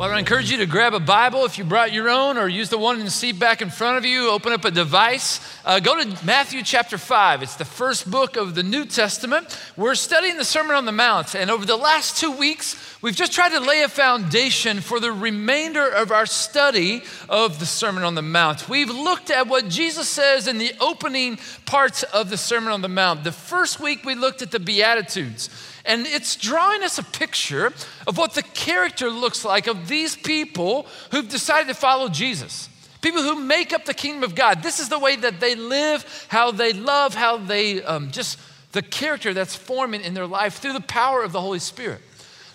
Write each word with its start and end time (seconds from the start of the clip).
Well, 0.00 0.10
I 0.10 0.18
encourage 0.18 0.50
you 0.50 0.56
to 0.56 0.66
grab 0.66 0.94
a 0.94 0.98
Bible 0.98 1.44
if 1.44 1.58
you 1.58 1.64
brought 1.64 1.92
your 1.92 2.08
own 2.08 2.38
or 2.38 2.48
use 2.48 2.70
the 2.70 2.78
one 2.78 2.98
in 2.98 3.04
the 3.04 3.10
seat 3.10 3.38
back 3.38 3.60
in 3.60 3.68
front 3.68 3.98
of 3.98 4.06
you. 4.06 4.30
Open 4.30 4.50
up 4.50 4.64
a 4.64 4.70
device. 4.70 5.40
Uh, 5.62 5.78
go 5.78 6.02
to 6.02 6.24
Matthew 6.24 6.62
chapter 6.62 6.96
5. 6.96 7.42
It's 7.42 7.56
the 7.56 7.66
first 7.66 8.10
book 8.10 8.38
of 8.38 8.54
the 8.54 8.62
New 8.62 8.86
Testament. 8.86 9.54
We're 9.76 9.94
studying 9.94 10.38
the 10.38 10.44
Sermon 10.46 10.74
on 10.74 10.86
the 10.86 10.90
Mount, 10.90 11.34
and 11.34 11.50
over 11.50 11.66
the 11.66 11.76
last 11.76 12.16
two 12.16 12.30
weeks, 12.30 12.96
we've 13.02 13.14
just 13.14 13.32
tried 13.32 13.50
to 13.50 13.60
lay 13.60 13.82
a 13.82 13.90
foundation 13.90 14.80
for 14.80 15.00
the 15.00 15.12
remainder 15.12 15.86
of 15.86 16.12
our 16.12 16.24
study 16.24 17.02
of 17.28 17.60
the 17.60 17.66
Sermon 17.66 18.02
on 18.02 18.14
the 18.14 18.22
Mount. 18.22 18.70
We've 18.70 18.88
looked 18.88 19.30
at 19.30 19.48
what 19.48 19.68
Jesus 19.68 20.08
says 20.08 20.48
in 20.48 20.56
the 20.56 20.72
opening 20.80 21.38
parts 21.66 22.04
of 22.04 22.30
the 22.30 22.38
Sermon 22.38 22.72
on 22.72 22.80
the 22.80 22.88
Mount. 22.88 23.22
The 23.22 23.32
first 23.32 23.80
week, 23.80 24.06
we 24.06 24.14
looked 24.14 24.40
at 24.40 24.50
the 24.50 24.60
Beatitudes. 24.60 25.50
And 25.90 26.06
it's 26.06 26.36
drawing 26.36 26.84
us 26.84 26.98
a 26.98 27.02
picture 27.02 27.72
of 28.06 28.16
what 28.16 28.34
the 28.34 28.44
character 28.44 29.10
looks 29.10 29.44
like 29.44 29.66
of 29.66 29.88
these 29.88 30.14
people 30.14 30.86
who've 31.10 31.28
decided 31.28 31.66
to 31.66 31.74
follow 31.74 32.08
Jesus. 32.08 32.68
People 33.02 33.24
who 33.24 33.34
make 33.34 33.72
up 33.72 33.86
the 33.86 33.92
kingdom 33.92 34.22
of 34.22 34.36
God. 34.36 34.62
This 34.62 34.78
is 34.78 34.88
the 34.88 35.00
way 35.00 35.16
that 35.16 35.40
they 35.40 35.56
live, 35.56 36.26
how 36.28 36.52
they 36.52 36.72
love, 36.72 37.16
how 37.16 37.38
they 37.38 37.82
um, 37.82 38.12
just, 38.12 38.38
the 38.70 38.82
character 38.82 39.34
that's 39.34 39.56
forming 39.56 40.02
in 40.02 40.14
their 40.14 40.28
life 40.28 40.58
through 40.58 40.74
the 40.74 40.80
power 40.80 41.24
of 41.24 41.32
the 41.32 41.40
Holy 41.40 41.58
Spirit. 41.58 42.00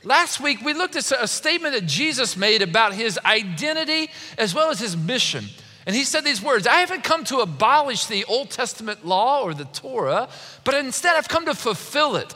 Last 0.06 0.40
week, 0.40 0.62
we 0.62 0.74
looked 0.74 0.96
at 0.96 1.12
a 1.12 1.28
statement 1.28 1.74
that 1.74 1.88
Jesus 1.88 2.38
made 2.38 2.62
about 2.62 2.94
his 2.94 3.20
identity 3.26 4.12
as 4.38 4.56
well 4.56 4.70
as 4.70 4.80
his 4.80 4.96
mission. 4.96 5.44
And 5.86 5.94
he 5.94 6.06
said 6.06 6.24
these 6.24 6.42
words 6.42 6.68
I 6.68 6.76
haven't 6.76 7.04
come 7.04 7.26
to 7.26 7.40
abolish 7.40 8.06
the 8.06 8.24
Old 8.30 8.50
Testament 8.50 9.06
law 9.06 9.42
or 9.42 9.54
the 9.54 9.66
Torah, 9.66 10.30
but 10.64 10.74
instead 10.76 11.18
I've 11.18 11.28
come 11.28 11.48
to 11.48 11.54
fulfill 11.54 12.16
it. 12.16 12.34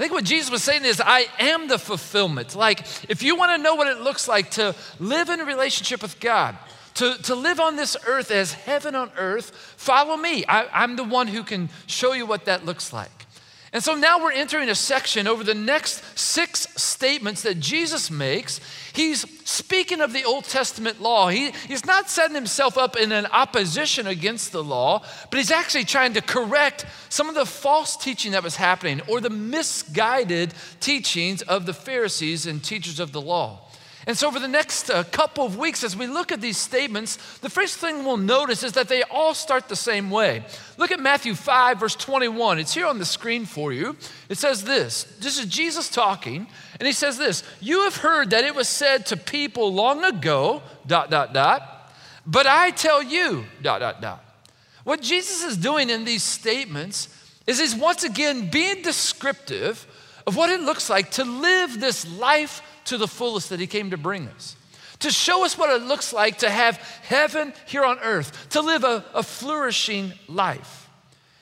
I 0.00 0.02
think 0.02 0.14
what 0.14 0.24
Jesus 0.24 0.50
was 0.50 0.62
saying 0.62 0.86
is, 0.86 0.98
I 0.98 1.26
am 1.38 1.68
the 1.68 1.78
fulfillment. 1.78 2.56
Like, 2.56 2.86
if 3.10 3.22
you 3.22 3.36
want 3.36 3.54
to 3.54 3.62
know 3.62 3.74
what 3.74 3.86
it 3.86 4.00
looks 4.00 4.26
like 4.26 4.52
to 4.52 4.74
live 4.98 5.28
in 5.28 5.40
a 5.40 5.44
relationship 5.44 6.00
with 6.00 6.18
God, 6.20 6.56
to, 6.94 7.16
to 7.24 7.34
live 7.34 7.60
on 7.60 7.76
this 7.76 7.98
earth 8.06 8.30
as 8.30 8.54
heaven 8.54 8.94
on 8.94 9.10
earth, 9.18 9.54
follow 9.76 10.16
me. 10.16 10.42
I, 10.46 10.68
I'm 10.72 10.96
the 10.96 11.04
one 11.04 11.26
who 11.26 11.42
can 11.42 11.68
show 11.86 12.14
you 12.14 12.24
what 12.24 12.46
that 12.46 12.64
looks 12.64 12.94
like. 12.94 13.26
And 13.72 13.84
so 13.84 13.94
now 13.94 14.20
we're 14.20 14.32
entering 14.32 14.68
a 14.68 14.74
section 14.74 15.28
over 15.28 15.44
the 15.44 15.54
next 15.54 16.18
six 16.18 16.66
statements 16.76 17.42
that 17.42 17.60
Jesus 17.60 18.10
makes. 18.10 18.60
He's 18.92 19.24
speaking 19.48 20.00
of 20.00 20.12
the 20.12 20.24
Old 20.24 20.44
Testament 20.44 21.00
law. 21.00 21.28
He, 21.28 21.52
he's 21.68 21.86
not 21.86 22.10
setting 22.10 22.34
himself 22.34 22.76
up 22.76 22.96
in 22.96 23.12
an 23.12 23.26
opposition 23.26 24.08
against 24.08 24.50
the 24.50 24.64
law, 24.64 25.04
but 25.30 25.38
he's 25.38 25.52
actually 25.52 25.84
trying 25.84 26.14
to 26.14 26.20
correct 26.20 26.84
some 27.10 27.28
of 27.28 27.36
the 27.36 27.46
false 27.46 27.96
teaching 27.96 28.32
that 28.32 28.42
was 28.42 28.56
happening 28.56 29.02
or 29.06 29.20
the 29.20 29.30
misguided 29.30 30.52
teachings 30.80 31.42
of 31.42 31.64
the 31.64 31.74
Pharisees 31.74 32.46
and 32.46 32.64
teachers 32.64 32.98
of 32.98 33.12
the 33.12 33.20
law. 33.20 33.60
And 34.06 34.16
so, 34.16 34.28
over 34.28 34.40
the 34.40 34.48
next 34.48 34.88
uh, 34.88 35.04
couple 35.04 35.44
of 35.44 35.58
weeks, 35.58 35.84
as 35.84 35.94
we 35.94 36.06
look 36.06 36.32
at 36.32 36.40
these 36.40 36.56
statements, 36.56 37.38
the 37.40 37.50
first 37.50 37.76
thing 37.76 38.04
we'll 38.04 38.16
notice 38.16 38.62
is 38.62 38.72
that 38.72 38.88
they 38.88 39.02
all 39.02 39.34
start 39.34 39.68
the 39.68 39.76
same 39.76 40.10
way. 40.10 40.42
Look 40.78 40.90
at 40.90 41.00
Matthew 41.00 41.34
5, 41.34 41.80
verse 41.80 41.96
21. 41.96 42.58
It's 42.58 42.72
here 42.72 42.86
on 42.86 42.98
the 42.98 43.04
screen 43.04 43.44
for 43.44 43.74
you. 43.74 43.96
It 44.30 44.38
says 44.38 44.64
this 44.64 45.04
This 45.20 45.38
is 45.38 45.46
Jesus 45.46 45.90
talking, 45.90 46.46
and 46.78 46.86
he 46.86 46.92
says 46.92 47.18
this 47.18 47.42
You 47.60 47.84
have 47.84 47.96
heard 47.96 48.30
that 48.30 48.44
it 48.44 48.54
was 48.54 48.68
said 48.68 49.04
to 49.06 49.18
people 49.18 49.72
long 49.72 50.02
ago, 50.02 50.62
dot, 50.86 51.10
dot, 51.10 51.34
dot, 51.34 51.92
but 52.26 52.46
I 52.46 52.70
tell 52.70 53.02
you, 53.02 53.44
dot, 53.60 53.80
dot, 53.80 54.00
dot. 54.00 54.24
What 54.84 55.02
Jesus 55.02 55.42
is 55.42 55.58
doing 55.58 55.90
in 55.90 56.06
these 56.06 56.22
statements 56.22 57.08
is 57.46 57.60
he's 57.60 57.74
once 57.74 58.02
again 58.02 58.48
being 58.48 58.80
descriptive 58.80 59.86
of 60.26 60.36
what 60.36 60.48
it 60.48 60.60
looks 60.60 60.88
like 60.88 61.10
to 61.12 61.24
live 61.24 61.80
this 61.80 62.08
life 62.18 62.62
to 62.86 62.98
the 62.98 63.08
fullest 63.08 63.50
that 63.50 63.60
He 63.60 63.66
came 63.66 63.90
to 63.90 63.96
bring 63.96 64.28
us. 64.28 64.56
To 65.00 65.10
show 65.10 65.44
us 65.44 65.56
what 65.56 65.70
it 65.70 65.86
looks 65.86 66.12
like 66.12 66.38
to 66.38 66.50
have 66.50 66.76
heaven 67.02 67.54
here 67.66 67.84
on 67.84 67.98
earth, 68.00 68.50
to 68.50 68.60
live 68.60 68.84
a, 68.84 69.04
a 69.14 69.22
flourishing 69.22 70.12
life. 70.28 70.88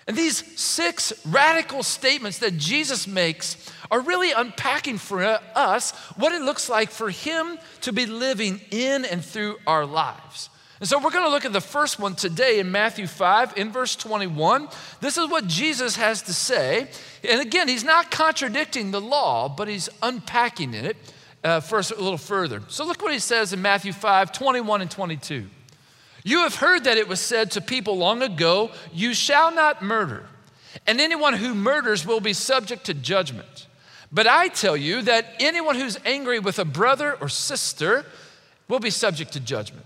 And 0.07 0.17
these 0.17 0.59
six 0.59 1.13
radical 1.27 1.83
statements 1.83 2.39
that 2.39 2.57
Jesus 2.57 3.07
makes 3.07 3.57
are 3.91 4.01
really 4.01 4.33
unpacking 4.33 4.97
for 4.97 5.23
us 5.55 5.91
what 6.17 6.33
it 6.33 6.41
looks 6.41 6.69
like 6.71 6.91
for 6.91 7.11
Him 7.11 7.59
to 7.83 7.93
be 7.93 8.07
living 8.07 8.61
in 8.71 9.05
and 9.05 9.23
through 9.23 9.59
our 9.67 9.85
lives. 9.85 10.49
And 10.81 10.89
so 10.89 10.99
we're 10.99 11.11
going 11.11 11.25
to 11.25 11.31
look 11.31 11.45
at 11.45 11.53
the 11.53 11.61
first 11.61 11.99
one 11.99 12.15
today 12.15 12.61
in 12.61 12.71
Matthew 12.71 13.07
5, 13.07 13.59
in 13.59 13.73
verse 13.73 13.97
21. 13.97 14.69
This 15.01 15.19
is 15.19 15.29
what 15.29 15.47
Jesus 15.49 15.97
has 15.97 16.23
to 16.23 16.33
say. 16.33 16.89
And 17.29 17.41
again, 17.41 17.69
he's 17.69 17.85
not 17.85 18.11
contradicting 18.11 18.93
the 18.93 19.01
law, 19.01 19.49
but 19.49 19.67
he's 19.67 19.89
unpacking 20.03 20.75
it 20.75 20.97
uh, 21.45 21.61
first 21.61 21.91
a 21.91 21.97
little 21.97 22.19
further. 22.19 22.63
So 22.69 22.85
look 22.85 23.03
what 23.03 23.13
he 23.13 23.19
says 23.19 23.53
in 23.53 23.63
Matthew 23.63 23.93
5 23.93 24.33
21 24.33 24.83
and 24.83 24.91
22. 24.91 25.47
You 26.25 26.41
have 26.41 26.57
heard 26.57 26.85
that 26.85 26.99
it 26.99 27.09
was 27.09 27.21
said 27.21 27.53
to 27.53 27.61
people 27.61 27.97
long 27.97 28.23
ago, 28.23 28.71
You 28.93 29.15
shall 29.15 29.55
not 29.55 29.83
murder, 29.83 30.27
and 30.87 31.01
anyone 31.01 31.35
who 31.35 31.55
murders 31.55 32.05
will 32.05 32.21
be 32.21 32.33
subject 32.33 32.87
to 32.87 32.95
judgment. 32.95 33.67
But 34.11 34.27
I 34.27 34.49
tell 34.49 34.77
you 34.77 35.03
that 35.03 35.35
anyone 35.39 35.77
who's 35.77 35.99
angry 36.05 36.39
with 36.39 36.59
a 36.59 36.65
brother 36.65 37.17
or 37.21 37.29
sister 37.29 38.07
will 38.67 38.81
be 38.81 38.91
subject 38.91 39.33
to 39.35 39.41
judgment. 39.41 39.85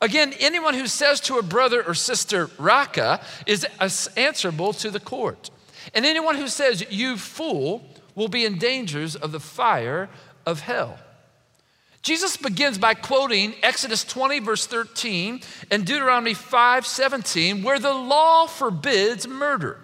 Again, 0.00 0.32
anyone 0.40 0.74
who 0.74 0.86
says 0.86 1.20
to 1.22 1.38
a 1.38 1.42
brother 1.42 1.82
or 1.82 1.94
sister, 1.94 2.50
Raca, 2.58 3.20
is 3.46 3.66
answerable 4.16 4.72
to 4.74 4.90
the 4.90 5.00
court. 5.00 5.50
And 5.94 6.06
anyone 6.06 6.36
who 6.36 6.48
says, 6.48 6.84
You 6.90 7.16
fool, 7.16 7.82
will 8.14 8.28
be 8.28 8.44
in 8.44 8.58
dangers 8.58 9.16
of 9.16 9.32
the 9.32 9.40
fire 9.40 10.08
of 10.50 10.60
hell. 10.60 10.98
Jesus 12.02 12.36
begins 12.36 12.78
by 12.78 12.94
quoting 12.94 13.54
Exodus 13.62 14.04
20, 14.04 14.40
verse 14.40 14.66
13, 14.66 15.40
and 15.70 15.84
Deuteronomy 15.84 16.34
5, 16.34 16.86
17, 16.86 17.62
where 17.62 17.78
the 17.78 17.92
law 17.92 18.46
forbids 18.46 19.28
murder. 19.28 19.78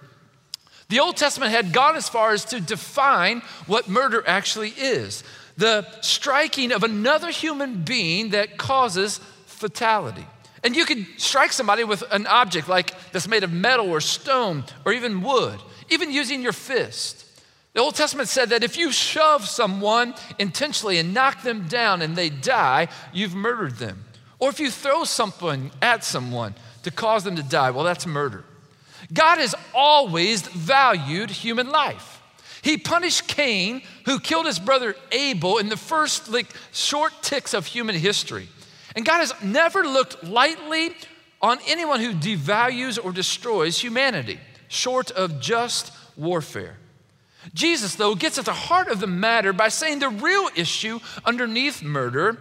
The 0.89 1.01
Old 1.01 1.17
Testament 1.17 1.53
had 1.53 1.73
gone 1.73 1.97
as 1.97 2.09
far 2.09 2.33
as 2.33 2.45
to 2.47 2.61
define 2.61 3.41
what 3.67 3.89
murder 3.89 4.23
actually 4.27 4.71
is 4.71 5.25
the 5.57 5.87
striking 6.03 6.71
of 6.71 6.83
another 6.85 7.31
human 7.31 7.83
being 7.83 8.31
that 8.31 8.59
causes 8.59 9.19
fatality. 9.47 10.27
And 10.63 10.77
you 10.77 10.85
could 10.85 11.07
strike 11.17 11.53
somebody 11.53 11.85
with 11.85 12.03
an 12.11 12.27
object 12.27 12.69
like 12.69 12.93
that's 13.13 13.29
made 13.29 13.43
of 13.43 13.53
metal 13.53 13.91
or 13.91 14.01
stone 14.01 14.65
or 14.85 14.93
even 14.93 15.23
wood, 15.23 15.59
even 15.89 16.13
using 16.13 16.43
your 16.43 16.53
fist. 16.53 17.26
The 17.77 17.83
Old 17.83 17.95
Testament 17.95 18.31
said 18.31 18.49
that 18.49 18.65
if 18.65 18.79
you 18.79 18.91
shove 18.91 19.47
someone 19.47 20.15
intentionally 20.39 20.97
and 20.97 21.13
knock 21.13 21.43
them 21.43 21.69
down 21.69 22.01
and 22.01 22.17
they 22.17 22.31
die, 22.31 22.89
you've 23.13 23.35
murdered 23.35 23.77
them. 23.77 24.03
Or 24.39 24.49
if 24.49 24.59
you 24.59 24.71
throw 24.71 25.05
something 25.05 25.71
at 25.83 26.03
someone 26.03 26.55
to 26.85 26.91
cause 26.91 27.23
them 27.23 27.37
to 27.37 27.43
die, 27.43 27.73
well, 27.73 27.85
that's 27.85 28.07
murder. 28.07 28.45
God 29.13 29.37
has 29.37 29.55
always 29.75 30.41
valued 30.41 31.29
human 31.29 31.69
life. 31.69 32.23
He 32.63 32.79
punished 32.79 33.29
Cain, 33.29 33.83
who 34.07 34.21
killed 34.21 34.47
his 34.47 34.59
brother 34.59 34.97
Abel, 35.13 35.59
in 35.59 35.69
the 35.69 35.77
first 35.77 36.31
like, 36.31 36.47
short 36.73 37.13
ticks 37.21 37.53
of 37.53 37.67
human 37.67 37.95
history. 37.95 38.49
And 38.95 39.05
God 39.05 39.19
has 39.19 39.35
never 39.43 39.85
looked 39.85 40.25
lightly 40.25 40.93
on 41.43 41.59
anyone 41.67 42.01
who 42.01 42.15
devalues 42.15 42.99
or 43.05 43.13
destroys 43.13 43.79
humanity, 43.79 44.41
short 44.69 45.11
of 45.11 45.43
just 45.43 45.93
warfare. 46.17 46.79
Jesus, 47.55 47.95
though, 47.95 48.15
gets 48.15 48.39
at 48.39 48.45
the 48.45 48.53
heart 48.53 48.89
of 48.89 49.01
the 49.01 49.07
matter 49.07 49.53
by 49.53 49.69
saying 49.69 49.99
the 49.99 50.09
real 50.09 50.49
issue 50.57 51.01
underneath 51.25 51.83
murder. 51.83 52.39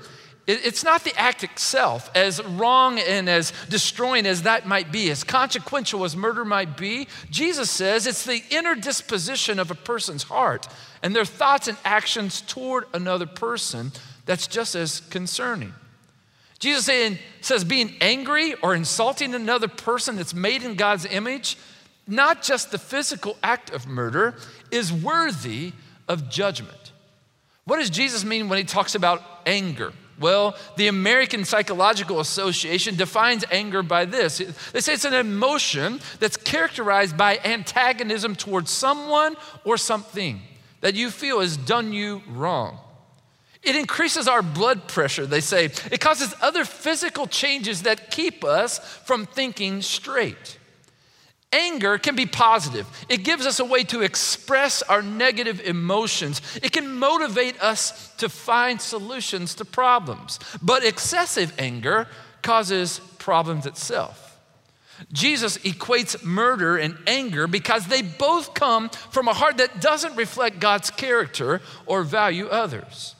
It's 0.47 0.83
not 0.83 1.03
the 1.03 1.17
act 1.19 1.43
itself, 1.43 2.11
as 2.13 2.43
wrong 2.43 2.99
and 2.99 3.27
as 3.27 3.51
destroying 3.67 4.27
as 4.27 4.44
that 4.44 4.67
might 4.67 4.91
be, 4.91 5.09
as 5.09 5.23
consequential 5.23 6.03
as 6.03 6.15
murder 6.15 6.45
might 6.45 6.77
be. 6.77 7.07
Jesus 7.31 7.71
says 7.71 8.05
it's 8.05 8.25
the 8.25 8.44
inner 8.51 8.75
disposition 8.75 9.57
of 9.57 9.71
a 9.71 9.75
person's 9.75 10.23
heart 10.23 10.67
and 11.01 11.15
their 11.15 11.25
thoughts 11.25 11.67
and 11.67 11.79
actions 11.83 12.41
toward 12.41 12.85
another 12.94 13.25
person 13.25 13.91
that's 14.27 14.45
just 14.45 14.75
as 14.75 15.00
concerning. 15.09 15.74
Jesus 16.59 16.85
saying, 16.85 17.18
says 17.41 17.63
being 17.63 17.95
angry 18.00 18.53
or 18.62 18.75
insulting 18.75 19.33
another 19.33 19.68
person 19.68 20.15
that's 20.15 20.35
made 20.35 20.62
in 20.62 20.75
God's 20.75 21.06
image 21.06 21.57
not 22.07 22.44
just 22.44 22.71
the 22.71 22.77
physical 22.77 23.38
act 23.41 23.71
of 23.71 23.88
murder, 23.88 24.35
is 24.75 24.92
worthy 24.94 25.74
of 26.07 26.30
judgment. 26.30 26.92
What 27.66 27.77
does 27.77 27.89
Jesus 27.89 28.24
mean 28.24 28.48
when 28.50 28.57
he 28.57 28.63
talks 28.63 28.94
about 28.95 29.24
anger? 29.45 29.92
Well, 30.19 30.56
the 30.77 30.88
American 30.88 31.44
Psychological 31.44 32.19
Association 32.19 32.95
defines 32.95 33.44
anger 33.51 33.83
by 33.83 34.06
this. 34.06 34.38
They 34.72 34.80
say 34.80 34.94
it's 34.94 35.04
an 35.04 35.13
emotion 35.13 36.00
that's 36.19 36.38
characterized 36.38 37.18
by 37.18 37.39
antagonism 37.44 38.36
towards 38.36 38.72
someone 38.72 39.36
or 39.66 39.77
something 39.77 40.42
that 40.81 40.95
you 40.95 41.10
feel 41.10 41.42
has 41.42 41.57
done 41.57 41.92
you 41.92 42.21
wrong. 42.30 42.80
It 43.62 43.75
increases 43.75 44.28
our 44.28 44.44
blood 44.44 44.88
pressure, 44.88 45.25
they 45.25 45.42
say. 45.42 45.66
It 45.66 46.00
causes 46.00 46.36
other 46.39 46.63
physical 46.63 47.25
changes 47.25 47.81
that 47.81 48.12
keep 48.12 48.44
us 48.44 48.78
from 48.78 49.25
thinking 49.25 49.81
straight. 49.81 50.60
Anger 51.51 51.97
can 51.97 52.15
be 52.15 52.25
positive. 52.25 52.88
It 53.07 53.24
gives 53.24 53.45
us 53.45 53.59
a 53.59 53.65
way 53.65 53.83
to 53.86 54.01
express 54.01 54.81
our 54.81 55.01
negative 55.01 55.62
emotions. 55.62 56.42
It 56.62 56.71
can 56.71 56.95
motivate 56.95 57.62
us 57.62 58.13
to 58.15 58.27
find 58.27 58.81
solutions 58.81 59.56
to 59.56 59.65
problems. 59.65 60.39
But 60.62 60.83
excessive 60.83 61.53
anger 61.57 62.07
causes 62.42 63.00
problems 63.19 63.65
itself. 63.65 64.25
Jesus 65.12 65.57
equates 65.59 66.24
murder 66.24 66.77
and 66.77 66.97
anger 67.07 67.47
because 67.47 67.88
they 67.88 68.01
both 68.01 68.53
come 68.53 68.89
from 68.89 69.27
a 69.27 69.33
heart 69.33 69.57
that 69.57 69.81
doesn't 69.81 70.15
reflect 70.15 70.59
God's 70.59 70.89
character 70.89 71.62
or 71.86 72.03
value 72.03 72.47
others. 72.47 73.14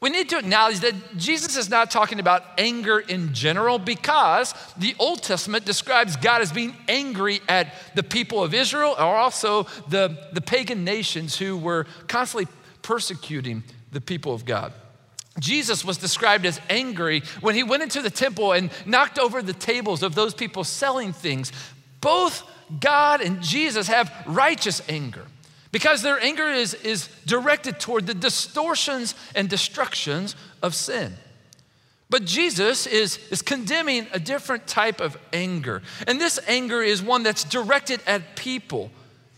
We 0.00 0.08
need 0.08 0.30
to 0.30 0.38
acknowledge 0.38 0.80
that 0.80 0.94
Jesus 1.18 1.58
is 1.58 1.68
not 1.68 1.90
talking 1.90 2.20
about 2.20 2.42
anger 2.56 3.00
in 3.00 3.34
general 3.34 3.78
because 3.78 4.54
the 4.78 4.94
Old 4.98 5.22
Testament 5.22 5.66
describes 5.66 6.16
God 6.16 6.40
as 6.40 6.50
being 6.50 6.74
angry 6.88 7.40
at 7.48 7.74
the 7.94 8.02
people 8.02 8.42
of 8.42 8.54
Israel 8.54 8.94
or 8.98 9.14
also 9.14 9.64
the, 9.88 10.16
the 10.32 10.40
pagan 10.40 10.84
nations 10.84 11.36
who 11.36 11.58
were 11.58 11.86
constantly 12.08 12.50
persecuting 12.80 13.62
the 13.92 14.00
people 14.00 14.32
of 14.32 14.46
God. 14.46 14.72
Jesus 15.38 15.84
was 15.84 15.98
described 15.98 16.46
as 16.46 16.60
angry 16.70 17.22
when 17.42 17.54
he 17.54 17.62
went 17.62 17.82
into 17.82 18.00
the 18.00 18.10
temple 18.10 18.52
and 18.52 18.70
knocked 18.86 19.18
over 19.18 19.42
the 19.42 19.52
tables 19.52 20.02
of 20.02 20.14
those 20.14 20.32
people 20.32 20.64
selling 20.64 21.12
things. 21.12 21.52
Both 22.00 22.42
God 22.80 23.20
and 23.20 23.42
Jesus 23.42 23.88
have 23.88 24.10
righteous 24.26 24.80
anger 24.88 25.26
because 25.72 26.02
their 26.02 26.20
anger 26.20 26.48
is, 26.48 26.74
is 26.74 27.08
directed 27.26 27.78
toward 27.78 28.06
the 28.06 28.14
distortions 28.14 29.14
and 29.34 29.48
destructions 29.48 30.34
of 30.62 30.74
sin. 30.74 31.14
But 32.08 32.24
Jesus 32.24 32.88
is, 32.88 33.18
is 33.30 33.40
condemning 33.40 34.08
a 34.12 34.18
different 34.18 34.66
type 34.66 35.00
of 35.00 35.16
anger. 35.32 35.82
And 36.08 36.20
this 36.20 36.40
anger 36.48 36.82
is 36.82 37.00
one 37.00 37.22
that's 37.22 37.44
directed 37.44 38.00
at 38.04 38.34
people. 38.34 38.90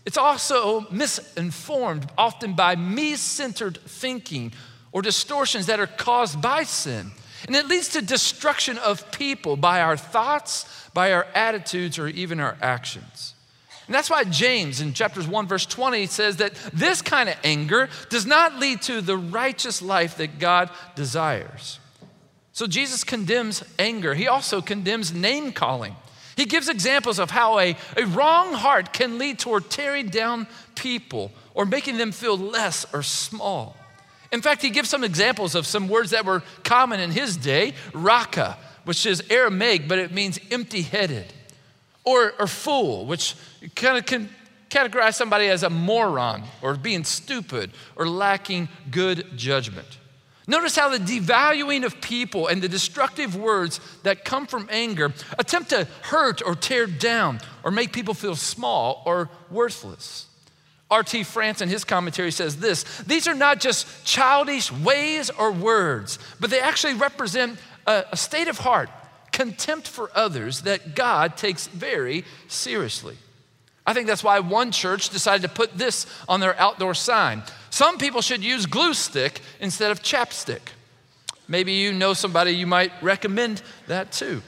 It's 0.05 0.17
also 0.17 0.87
misinformed, 0.89 2.09
often 2.17 2.55
by 2.55 2.75
me 2.75 3.15
centered 3.15 3.77
thinking 3.77 4.53
or 4.91 5.03
distortions 5.03 5.67
that 5.67 5.79
are 5.79 5.87
caused 5.87 6.41
by 6.41 6.63
sin. 6.63 7.11
And 7.45 7.55
it 7.55 7.67
leads 7.67 7.89
to 7.89 8.01
destruction 8.01 8.79
of 8.79 9.11
people 9.11 9.55
by 9.55 9.81
our 9.81 9.95
thoughts, 9.95 10.89
by 10.93 11.13
our 11.13 11.27
attitudes, 11.35 11.99
or 11.99 12.07
even 12.07 12.39
our 12.39 12.57
actions. 12.61 13.32
And 13.93 13.99
that's 13.99 14.09
why 14.09 14.23
James 14.23 14.81
in 14.81 14.93
chapters 14.93 15.27
1, 15.27 15.47
verse 15.47 15.67
20 15.67 16.07
says 16.07 16.37
that 16.37 16.55
this 16.73 17.03
kind 17.03 17.29
of 17.29 17.35
anger 17.43 17.89
does 18.09 18.25
not 18.25 18.57
lead 18.57 18.81
to 18.81 19.01
the 19.01 19.15
righteous 19.15 19.83
life 19.83 20.17
that 20.17 20.39
God 20.39 20.71
desires. 20.95 21.79
So 22.53 22.65
Jesus 22.65 23.03
condemns 23.03 23.63
anger. 23.77 24.15
He 24.15 24.27
also 24.27 24.61
condemns 24.61 25.13
name 25.13 25.51
calling. 25.51 25.95
He 26.35 26.45
gives 26.45 26.69
examples 26.69 27.19
of 27.19 27.29
how 27.29 27.59
a, 27.59 27.77
a 27.95 28.05
wrong 28.07 28.53
heart 28.55 28.93
can 28.93 29.19
lead 29.19 29.37
toward 29.37 29.69
tearing 29.69 30.07
down 30.07 30.47
people 30.73 31.31
or 31.53 31.63
making 31.63 31.97
them 31.97 32.11
feel 32.11 32.35
less 32.35 32.91
or 32.95 33.03
small. 33.03 33.77
In 34.31 34.41
fact, 34.41 34.63
he 34.63 34.71
gives 34.71 34.89
some 34.89 35.03
examples 35.03 35.53
of 35.53 35.67
some 35.67 35.87
words 35.87 36.09
that 36.09 36.25
were 36.25 36.41
common 36.63 36.99
in 36.99 37.11
his 37.11 37.37
day 37.37 37.75
raka, 37.93 38.57
which 38.85 39.05
is 39.05 39.21
Aramaic, 39.29 39.87
but 39.87 39.99
it 39.99 40.11
means 40.11 40.39
empty 40.49 40.81
headed 40.81 41.31
or, 42.03 42.33
or 42.39 42.47
fool, 42.47 43.05
which 43.05 43.35
kind 43.75 43.97
of 43.97 44.05
can 44.05 44.29
categorize 44.69 45.13
somebody 45.13 45.47
as 45.47 45.63
a 45.63 45.69
moron 45.69 46.43
or 46.61 46.75
being 46.75 47.03
stupid 47.03 47.71
or 47.95 48.07
lacking 48.07 48.67
good 48.89 49.37
judgment. 49.37 49.99
Notice 50.45 50.75
how 50.75 50.89
the 50.89 50.97
devaluing 50.97 51.85
of 51.85 52.01
people 52.01 52.47
and 52.47 52.61
the 52.61 52.67
destructive 52.67 53.35
words 53.35 53.79
that 54.03 54.25
come 54.25 54.45
from 54.45 54.67
anger 54.69 55.13
attempt 55.39 55.69
to 55.69 55.87
hurt 56.01 56.41
or 56.45 56.55
tear 56.55 56.85
down 56.85 57.39
or 57.63 57.71
make 57.71 57.93
people 57.93 58.13
feel 58.13 58.35
small 58.35 59.03
or 59.05 59.29
worthless. 59.49 60.27
R.T. 60.91 61.23
France 61.23 61.61
in 61.61 61.69
his 61.69 61.85
commentary 61.85 62.29
says 62.31 62.57
this 62.57 62.83
These 63.03 63.27
are 63.27 63.33
not 63.33 63.61
just 63.61 64.05
childish 64.05 64.71
ways 64.71 65.29
or 65.29 65.51
words, 65.51 66.19
but 66.39 66.49
they 66.49 66.59
actually 66.59 66.95
represent 66.95 67.57
a, 67.87 68.03
a 68.11 68.17
state 68.17 68.49
of 68.49 68.57
heart 68.57 68.89
contempt 69.33 69.87
for 69.87 70.09
others 70.15 70.61
that 70.61 70.95
God 70.95 71.35
takes 71.35 71.67
very 71.67 72.23
seriously. 72.47 73.17
I 73.85 73.93
think 73.93 74.07
that's 74.07 74.23
why 74.23 74.39
one 74.39 74.71
church 74.71 75.09
decided 75.09 75.41
to 75.41 75.53
put 75.53 75.77
this 75.77 76.05
on 76.29 76.39
their 76.39 76.57
outdoor 76.57 76.93
sign. 76.93 77.43
Some 77.69 77.97
people 77.97 78.21
should 78.21 78.43
use 78.43 78.65
glue 78.65 78.93
stick 78.93 79.41
instead 79.59 79.91
of 79.91 80.01
chapstick. 80.01 80.61
Maybe 81.49 81.73
you 81.73 81.91
know 81.91 82.13
somebody 82.13 82.51
you 82.51 82.67
might 82.67 82.91
recommend 83.01 83.61
that 83.87 84.13
too. 84.13 84.41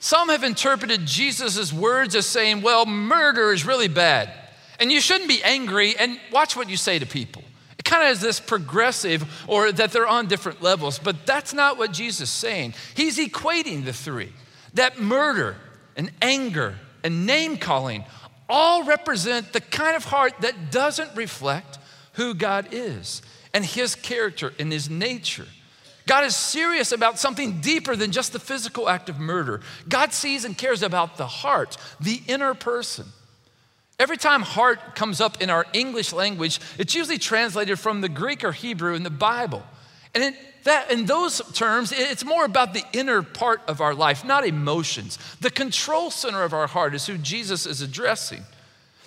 Some 0.00 0.28
have 0.28 0.44
interpreted 0.44 1.06
Jesus' 1.06 1.72
words 1.72 2.14
as 2.14 2.26
saying, 2.26 2.60
well, 2.60 2.84
murder 2.84 3.52
is 3.52 3.64
really 3.64 3.88
bad, 3.88 4.30
and 4.78 4.92
you 4.92 5.00
shouldn't 5.00 5.30
be 5.30 5.42
angry, 5.42 5.96
and 5.96 6.20
watch 6.30 6.56
what 6.56 6.68
you 6.68 6.76
say 6.76 6.98
to 6.98 7.06
people 7.06 7.43
kind 7.84 8.02
of 8.02 8.08
as 8.08 8.20
this 8.20 8.40
progressive 8.40 9.44
or 9.46 9.70
that 9.70 9.92
they're 9.92 10.08
on 10.08 10.26
different 10.26 10.62
levels, 10.62 10.98
but 10.98 11.26
that's 11.26 11.52
not 11.52 11.76
what 11.78 11.92
Jesus 11.92 12.28
is 12.28 12.34
saying. 12.34 12.74
He's 12.94 13.18
equating 13.18 13.84
the 13.84 13.92
three 13.92 14.32
that 14.74 15.00
murder 15.00 15.56
and 15.96 16.10
anger 16.20 16.74
and 17.04 17.26
name 17.26 17.56
calling 17.56 18.04
all 18.48 18.84
represent 18.84 19.52
the 19.52 19.60
kind 19.60 19.96
of 19.96 20.04
heart 20.04 20.34
that 20.40 20.70
doesn't 20.70 21.14
reflect 21.16 21.78
who 22.14 22.34
God 22.34 22.68
is 22.72 23.22
and 23.52 23.64
his 23.64 23.94
character 23.94 24.52
and 24.58 24.72
his 24.72 24.90
nature. 24.90 25.46
God 26.06 26.24
is 26.24 26.36
serious 26.36 26.92
about 26.92 27.18
something 27.18 27.60
deeper 27.60 27.96
than 27.96 28.12
just 28.12 28.32
the 28.32 28.38
physical 28.38 28.88
act 28.88 29.08
of 29.08 29.18
murder. 29.18 29.60
God 29.88 30.12
sees 30.12 30.44
and 30.44 30.56
cares 30.56 30.82
about 30.82 31.16
the 31.16 31.26
heart, 31.26 31.76
the 32.00 32.20
inner 32.26 32.52
person. 32.52 33.06
Every 33.98 34.16
time 34.16 34.42
heart 34.42 34.96
comes 34.96 35.20
up 35.20 35.40
in 35.40 35.50
our 35.50 35.66
English 35.72 36.12
language, 36.12 36.58
it's 36.78 36.94
usually 36.94 37.18
translated 37.18 37.78
from 37.78 38.00
the 38.00 38.08
Greek 38.08 38.42
or 38.42 38.52
Hebrew 38.52 38.94
in 38.94 39.04
the 39.04 39.10
Bible. 39.10 39.62
And 40.14 40.24
in, 40.24 40.36
that, 40.64 40.90
in 40.90 41.06
those 41.06 41.40
terms, 41.52 41.92
it's 41.92 42.24
more 42.24 42.44
about 42.44 42.74
the 42.74 42.84
inner 42.92 43.22
part 43.22 43.62
of 43.68 43.80
our 43.80 43.94
life, 43.94 44.24
not 44.24 44.46
emotions. 44.46 45.18
The 45.40 45.50
control 45.50 46.10
center 46.10 46.42
of 46.42 46.52
our 46.52 46.66
heart 46.66 46.94
is 46.94 47.06
who 47.06 47.18
Jesus 47.18 47.66
is 47.66 47.82
addressing. 47.82 48.42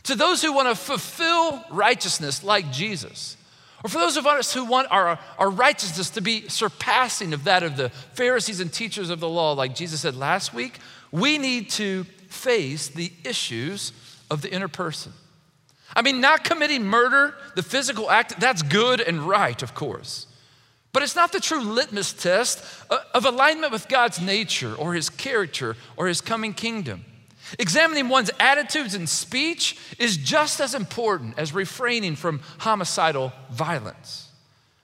To 0.04 0.16
those 0.16 0.42
who 0.42 0.54
want 0.54 0.70
to 0.70 0.76
fulfill 0.76 1.64
righteousness 1.70 2.44
like 2.44 2.72
Jesus, 2.72 3.36
or 3.84 3.90
for 3.90 4.00
those 4.00 4.18
of 4.18 4.26
us 4.26 4.54
who 4.54 4.64
want 4.66 4.88
our, 4.90 5.20
our 5.38 5.50
righteousness 5.50 6.10
to 6.12 6.22
be 6.22 6.48
surpassing 6.48 7.34
of 7.34 7.44
that 7.44 7.62
of 7.62 7.78
the 7.78 7.90
Pharisees 7.90 8.60
and 8.60 8.72
teachers 8.72 9.10
of 9.10 9.20
the 9.20 9.30
law, 9.30 9.52
like 9.54 9.76
Jesus 9.76 10.02
said 10.02 10.16
last 10.16 10.54
week, 10.54 10.80
we 11.12 11.38
need 11.38 11.70
to 11.72 12.06
face 12.30 12.88
the 12.88 13.12
issues 13.24 13.92
of 14.30 14.42
the 14.42 14.52
inner 14.52 14.68
person. 14.68 15.14
I 15.96 16.02
mean, 16.02 16.22
not 16.22 16.44
committing 16.44 16.84
murder, 16.84 17.36
the 17.56 17.64
physical 17.64 18.12
act, 18.12 18.40
that's 18.40 18.62
good 18.62 19.00
and 19.00 19.22
right, 19.22 19.62
of 19.64 19.74
course. 19.74 20.28
But 20.94 21.04
it's 21.04 21.16
not 21.16 21.32
the 21.32 21.40
true 21.40 21.62
litmus 21.62 22.14
test 22.14 22.64
uh, 22.90 23.00
of 23.14 23.26
alignment 23.26 23.72
with 23.72 23.88
God's 23.88 24.20
nature 24.20 24.74
or 24.76 24.94
his 24.94 25.10
character 25.10 25.76
or 25.96 26.08
his 26.08 26.22
coming 26.22 26.54
kingdom. 26.54 27.06
Examining 27.60 28.10
one's 28.10 28.32
attitudes 28.40 28.94
and 28.94 29.08
speech 29.08 29.78
is 30.00 30.18
just 30.18 30.60
as 30.60 30.74
important 30.74 31.38
as 31.38 31.54
refraining 31.54 32.16
from 32.16 32.42
homicidal 32.58 33.32
violence. 33.52 34.32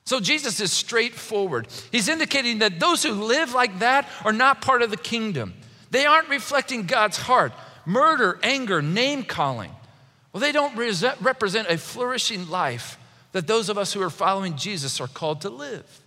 So 0.06 0.20
Jesus 0.20 0.60
is 0.60 0.72
straightforward. 0.72 1.68
He's 1.92 2.10
indicating 2.10 2.60
that 2.60 2.80
those 2.80 3.04
who 3.04 3.12
live 3.12 3.54
like 3.54 3.80
that 3.80 4.08
are 4.24 4.34
not 4.34 4.62
part 4.62 4.82
of 4.82 4.92
the 4.92 4.98
kingdom. 4.98 5.54
They 5.92 6.06
aren't 6.06 6.30
reflecting 6.30 6.86
God's 6.86 7.18
heart 7.18 7.54
murder, 7.86 8.40
anger, 8.44 8.82
name 8.82 9.24
calling. 9.24 9.72
Well, 10.32 10.42
they 10.42 10.52
don't 10.52 10.76
represent 10.76 11.70
a 11.70 11.78
flourishing 11.78 12.50
life 12.50 12.98
that 13.34 13.48
those 13.48 13.70
of 13.70 13.78
us 13.78 13.94
who 13.94 14.02
are 14.02 14.10
following 14.10 14.56
Jesus 14.58 15.00
are 15.02 15.08
called 15.08 15.42
to 15.42 15.50
live. 15.50 16.02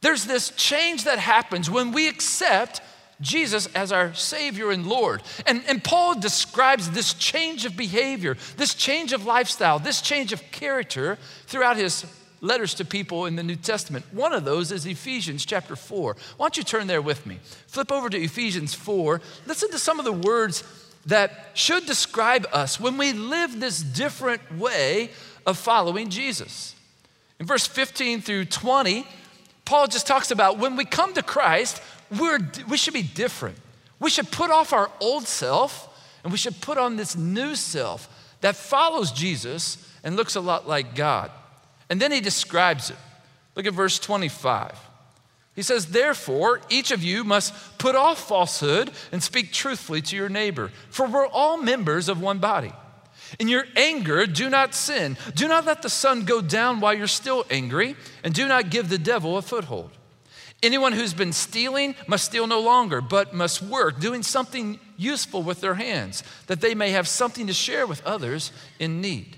There's 0.00 0.24
this 0.24 0.50
change 0.50 1.04
that 1.04 1.18
happens 1.18 1.68
when 1.68 1.92
we 1.92 2.08
accept 2.08 2.80
Jesus 3.20 3.66
as 3.74 3.90
our 3.90 4.14
Savior 4.14 4.70
and 4.70 4.86
Lord. 4.86 5.22
And, 5.46 5.62
and 5.66 5.82
Paul 5.82 6.20
describes 6.20 6.90
this 6.90 7.14
change 7.14 7.66
of 7.66 7.76
behavior, 7.76 8.36
this 8.56 8.74
change 8.74 9.12
of 9.12 9.26
lifestyle, 9.26 9.78
this 9.78 10.00
change 10.00 10.32
of 10.32 10.42
character 10.52 11.18
throughout 11.46 11.76
his 11.76 12.06
letters 12.40 12.74
to 12.74 12.84
people 12.84 13.26
in 13.26 13.36
the 13.36 13.42
New 13.42 13.56
Testament. 13.56 14.04
One 14.12 14.32
of 14.32 14.44
those 14.44 14.72
is 14.72 14.86
Ephesians 14.86 15.44
chapter 15.44 15.76
4. 15.76 16.16
Why 16.36 16.44
don't 16.44 16.56
you 16.56 16.62
turn 16.62 16.86
there 16.86 17.02
with 17.02 17.26
me? 17.26 17.38
Flip 17.66 17.90
over 17.90 18.08
to 18.08 18.18
Ephesians 18.18 18.74
4. 18.74 19.20
Listen 19.46 19.70
to 19.70 19.78
some 19.78 19.98
of 19.98 20.04
the 20.04 20.12
words 20.12 20.62
that 21.06 21.50
should 21.54 21.86
describe 21.86 22.46
us 22.52 22.78
when 22.78 22.98
we 22.98 23.12
live 23.12 23.60
this 23.60 23.80
different 23.82 24.58
way 24.58 25.10
of 25.46 25.56
following 25.56 26.10
Jesus. 26.10 26.74
In 27.40 27.46
verse 27.46 27.66
15 27.66 28.20
through 28.20 28.46
20, 28.46 29.06
Paul 29.64 29.86
just 29.86 30.06
talks 30.06 30.30
about 30.30 30.58
when 30.58 30.76
we 30.76 30.84
come 30.84 31.14
to 31.14 31.22
Christ, 31.22 31.82
we're, 32.18 32.38
we 32.68 32.76
should 32.76 32.94
be 32.94 33.02
different. 33.02 33.56
We 34.00 34.10
should 34.10 34.30
put 34.30 34.50
off 34.50 34.72
our 34.72 34.90
old 35.00 35.26
self 35.26 35.86
and 36.22 36.32
we 36.32 36.38
should 36.38 36.60
put 36.60 36.78
on 36.78 36.96
this 36.96 37.16
new 37.16 37.54
self 37.54 38.08
that 38.40 38.56
follows 38.56 39.12
Jesus 39.12 39.84
and 40.04 40.16
looks 40.16 40.36
a 40.36 40.40
lot 40.40 40.68
like 40.68 40.94
God. 40.94 41.30
And 41.90 42.00
then 42.00 42.12
he 42.12 42.20
describes 42.20 42.90
it. 42.90 42.96
Look 43.54 43.66
at 43.66 43.72
verse 43.72 43.98
25. 43.98 44.78
He 45.54 45.62
says, 45.62 45.86
Therefore, 45.86 46.60
each 46.68 46.92
of 46.92 47.02
you 47.02 47.24
must 47.24 47.52
put 47.78 47.96
off 47.96 48.28
falsehood 48.28 48.92
and 49.10 49.22
speak 49.22 49.52
truthfully 49.52 50.00
to 50.02 50.16
your 50.16 50.28
neighbor, 50.28 50.70
for 50.90 51.08
we're 51.08 51.26
all 51.26 51.56
members 51.56 52.08
of 52.08 52.20
one 52.20 52.38
body. 52.38 52.72
In 53.38 53.48
your 53.48 53.64
anger, 53.76 54.26
do 54.26 54.48
not 54.48 54.74
sin. 54.74 55.16
Do 55.34 55.48
not 55.48 55.66
let 55.66 55.82
the 55.82 55.90
sun 55.90 56.24
go 56.24 56.40
down 56.40 56.80
while 56.80 56.94
you're 56.94 57.06
still 57.06 57.44
angry, 57.50 57.96
and 58.22 58.32
do 58.32 58.46
not 58.46 58.70
give 58.70 58.88
the 58.88 58.98
devil 58.98 59.36
a 59.36 59.42
foothold. 59.42 59.90
Anyone 60.62 60.92
who's 60.92 61.14
been 61.14 61.32
stealing 61.32 61.94
must 62.06 62.24
steal 62.24 62.46
no 62.46 62.60
longer, 62.60 63.00
but 63.00 63.34
must 63.34 63.62
work, 63.62 64.00
doing 64.00 64.22
something 64.22 64.80
useful 64.96 65.42
with 65.42 65.60
their 65.60 65.74
hands, 65.74 66.24
that 66.46 66.60
they 66.60 66.74
may 66.74 66.90
have 66.90 67.06
something 67.06 67.46
to 67.46 67.52
share 67.52 67.86
with 67.86 68.04
others 68.04 68.50
in 68.78 69.00
need. 69.00 69.37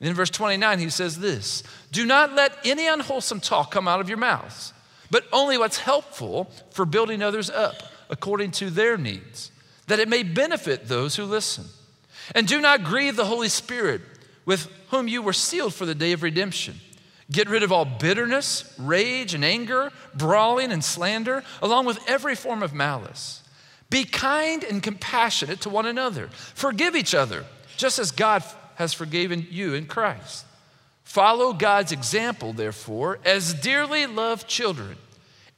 And 0.00 0.08
in 0.08 0.14
verse 0.14 0.30
29, 0.30 0.78
he 0.78 0.90
says 0.90 1.18
this 1.18 1.62
Do 1.92 2.06
not 2.06 2.34
let 2.34 2.56
any 2.64 2.88
unwholesome 2.88 3.40
talk 3.40 3.70
come 3.70 3.86
out 3.86 4.00
of 4.00 4.08
your 4.08 4.18
mouths 4.18 4.72
but 5.10 5.26
only 5.32 5.58
what's 5.58 5.78
helpful 5.78 6.50
for 6.70 6.86
building 6.86 7.22
others 7.22 7.50
up 7.50 7.82
according 8.08 8.52
to 8.52 8.70
their 8.70 8.96
needs, 8.96 9.50
that 9.88 9.98
it 9.98 10.08
may 10.08 10.22
benefit 10.22 10.86
those 10.86 11.16
who 11.16 11.24
listen. 11.24 11.64
And 12.34 12.46
do 12.46 12.60
not 12.60 12.84
grieve 12.84 13.16
the 13.16 13.24
Holy 13.24 13.48
Spirit, 13.48 14.02
with 14.46 14.70
whom 14.90 15.08
you 15.08 15.20
were 15.20 15.32
sealed 15.32 15.74
for 15.74 15.84
the 15.84 15.94
day 15.94 16.12
of 16.12 16.22
redemption. 16.22 16.76
Get 17.30 17.48
rid 17.48 17.62
of 17.62 17.70
all 17.70 17.84
bitterness, 17.84 18.72
rage, 18.78 19.34
and 19.34 19.44
anger, 19.44 19.92
brawling 20.14 20.72
and 20.72 20.82
slander, 20.82 21.44
along 21.62 21.86
with 21.86 21.98
every 22.08 22.34
form 22.34 22.62
of 22.62 22.74
malice. 22.74 23.42
Be 23.88 24.04
kind 24.04 24.64
and 24.64 24.82
compassionate 24.82 25.60
to 25.62 25.68
one 25.68 25.86
another. 25.86 26.28
Forgive 26.54 26.96
each 26.96 27.14
other, 27.14 27.44
just 27.76 27.98
as 27.98 28.10
God 28.10 28.44
has 28.80 28.94
forgiven 28.94 29.46
you 29.50 29.74
in 29.74 29.84
Christ. 29.84 30.46
Follow 31.04 31.52
God's 31.52 31.92
example, 31.92 32.54
therefore, 32.54 33.18
as 33.26 33.52
dearly 33.52 34.06
loved 34.06 34.48
children, 34.48 34.96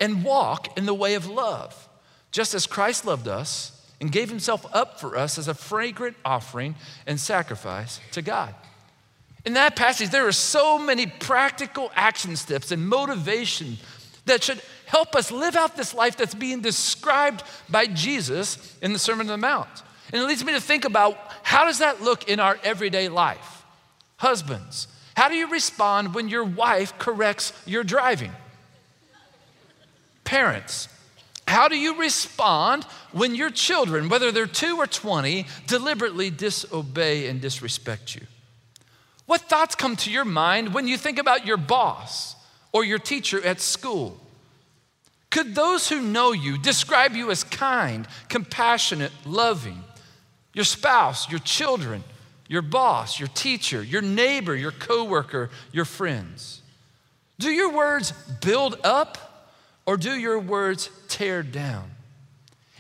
and 0.01 0.25
walk 0.25 0.77
in 0.77 0.87
the 0.87 0.95
way 0.95 1.15
of 1.15 1.29
love, 1.29 1.89
just 2.33 2.53
as 2.53 2.67
Christ 2.67 3.05
loved 3.05 3.29
us 3.29 3.87
and 4.01 4.11
gave 4.11 4.29
himself 4.29 4.67
up 4.75 4.99
for 4.99 5.17
us 5.17 5.39
as 5.39 5.47
a 5.47 5.55
fragrant 5.55 6.17
offering 6.25 6.75
and 7.07 7.21
sacrifice 7.21 8.01
to 8.11 8.23
God. 8.23 8.53
In 9.45 9.55
that 9.55 9.77
passage, 9.77 10.11
there 10.11 10.27
are 10.27 10.33
so 10.33 10.77
many 10.77 11.07
practical 11.07 11.93
action 11.95 12.35
steps 12.35 12.73
and 12.73 12.89
motivation 12.89 13.77
that 14.25 14.43
should 14.43 14.61
help 14.87 15.15
us 15.15 15.31
live 15.31 15.55
out 15.55 15.77
this 15.77 15.95
life 15.95 16.17
that's 16.17 16.35
being 16.35 16.61
described 16.61 17.45
by 17.69 17.87
Jesus 17.87 18.77
in 18.83 18.93
the 18.93 18.99
Sermon 18.99 19.31
on 19.31 19.41
the 19.41 19.47
Mount. 19.47 19.69
And 20.13 20.21
it 20.21 20.27
leads 20.27 20.45
me 20.45 20.53
to 20.55 20.61
think 20.61 20.85
about 20.85 21.17
how 21.43 21.65
does 21.65 21.79
that 21.79 22.03
look 22.03 22.29
in 22.29 22.41
our 22.41 22.59
everyday 22.63 23.09
life? 23.09 23.65
Husbands, 24.17 24.89
how 25.15 25.29
do 25.29 25.35
you 25.35 25.51
respond 25.51 26.15
when 26.15 26.29
your 26.29 26.45
wife 26.45 26.99
corrects 26.99 27.53
your 27.67 27.85
driving? 27.85 28.33
Parents, 30.25 30.89
how 31.47 31.69
do 31.69 31.77
you 31.77 31.99
respond 31.99 32.85
when 33.13 33.35
your 33.35 33.51
children, 33.51 34.09
whether 34.09 34.33
they're 34.33 34.47
two 34.47 34.79
or 34.79 34.87
20, 34.87 35.47
deliberately 35.67 36.31
disobey 36.31 37.29
and 37.29 37.41
disrespect 37.41 38.15
you? 38.15 38.23
What 39.27 39.43
thoughts 39.43 39.75
come 39.75 39.97
to 39.97 40.11
your 40.11 40.25
mind 40.25 40.73
when 40.73 40.89
you 40.89 40.97
think 40.97 41.19
about 41.19 41.47
your 41.47 41.57
boss 41.57 42.37
or 42.73 42.85
your 42.85 42.99
teacher 42.99 43.45
at 43.45 43.61
school? 43.61 44.19
Could 45.31 45.55
those 45.55 45.89
who 45.89 46.01
know 46.01 46.33
you 46.33 46.59
describe 46.59 47.15
you 47.15 47.31
as 47.31 47.45
kind, 47.45 48.07
compassionate, 48.29 49.13
loving? 49.25 49.83
Your 50.55 50.65
spouse, 50.65 51.31
your 51.31 51.41
children, 51.41 52.05
your 52.49 52.63
boss, 52.63 53.19
your 53.19 53.29
teacher, 53.29 53.83
your 53.83 54.03
neighbor, 54.03 54.55
your 54.55 54.73
coworker, 54.73 55.51
your 55.73 55.85
friends? 55.85 56.61
Do 57.39 57.51
your 57.51 57.73
words 57.73 58.13
build 58.41 58.79
up 58.85 59.51
or 59.87 59.97
do 59.97 60.13
your 60.13 60.39
words 60.39 60.91
tear 61.09 61.43
down? 61.43 61.91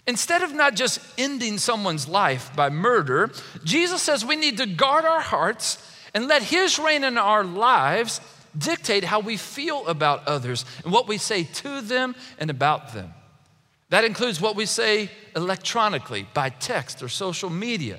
Instead 0.06 0.42
of 0.42 0.52
not 0.52 0.74
just 0.74 1.00
ending 1.16 1.58
someone's 1.58 2.08
life 2.08 2.54
by 2.56 2.68
murder, 2.68 3.30
Jesus 3.64 4.02
says 4.02 4.24
we 4.24 4.36
need 4.36 4.58
to 4.58 4.66
guard 4.66 5.04
our 5.04 5.20
hearts 5.20 5.78
and 6.12 6.28
let 6.28 6.42
His 6.42 6.78
reign 6.78 7.04
in 7.04 7.16
our 7.16 7.44
lives 7.44 8.20
dictate 8.56 9.04
how 9.04 9.20
we 9.20 9.36
feel 9.36 9.86
about 9.86 10.26
others 10.26 10.64
and 10.84 10.92
what 10.92 11.08
we 11.08 11.18
say 11.18 11.44
to 11.44 11.80
them 11.80 12.14
and 12.38 12.50
about 12.50 12.92
them. 12.92 13.14
That 13.92 14.06
includes 14.06 14.40
what 14.40 14.56
we 14.56 14.64
say 14.64 15.10
electronically, 15.36 16.26
by 16.32 16.48
text 16.48 17.02
or 17.02 17.10
social 17.10 17.50
media 17.50 17.98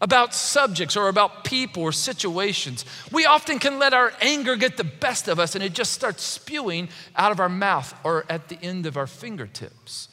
about 0.00 0.32
subjects 0.32 0.96
or 0.96 1.08
about 1.08 1.44
people 1.44 1.82
or 1.82 1.92
situations. 1.92 2.86
We 3.12 3.26
often 3.26 3.58
can 3.58 3.78
let 3.78 3.92
our 3.92 4.14
anger 4.22 4.56
get 4.56 4.78
the 4.78 4.84
best 4.84 5.28
of 5.28 5.38
us 5.38 5.54
and 5.54 5.62
it 5.62 5.74
just 5.74 5.92
starts 5.92 6.22
spewing 6.22 6.88
out 7.14 7.30
of 7.30 7.40
our 7.40 7.50
mouth 7.50 7.94
or 8.04 8.24
at 8.30 8.48
the 8.48 8.58
end 8.62 8.86
of 8.86 8.96
our 8.96 9.06
fingertips. 9.06 10.08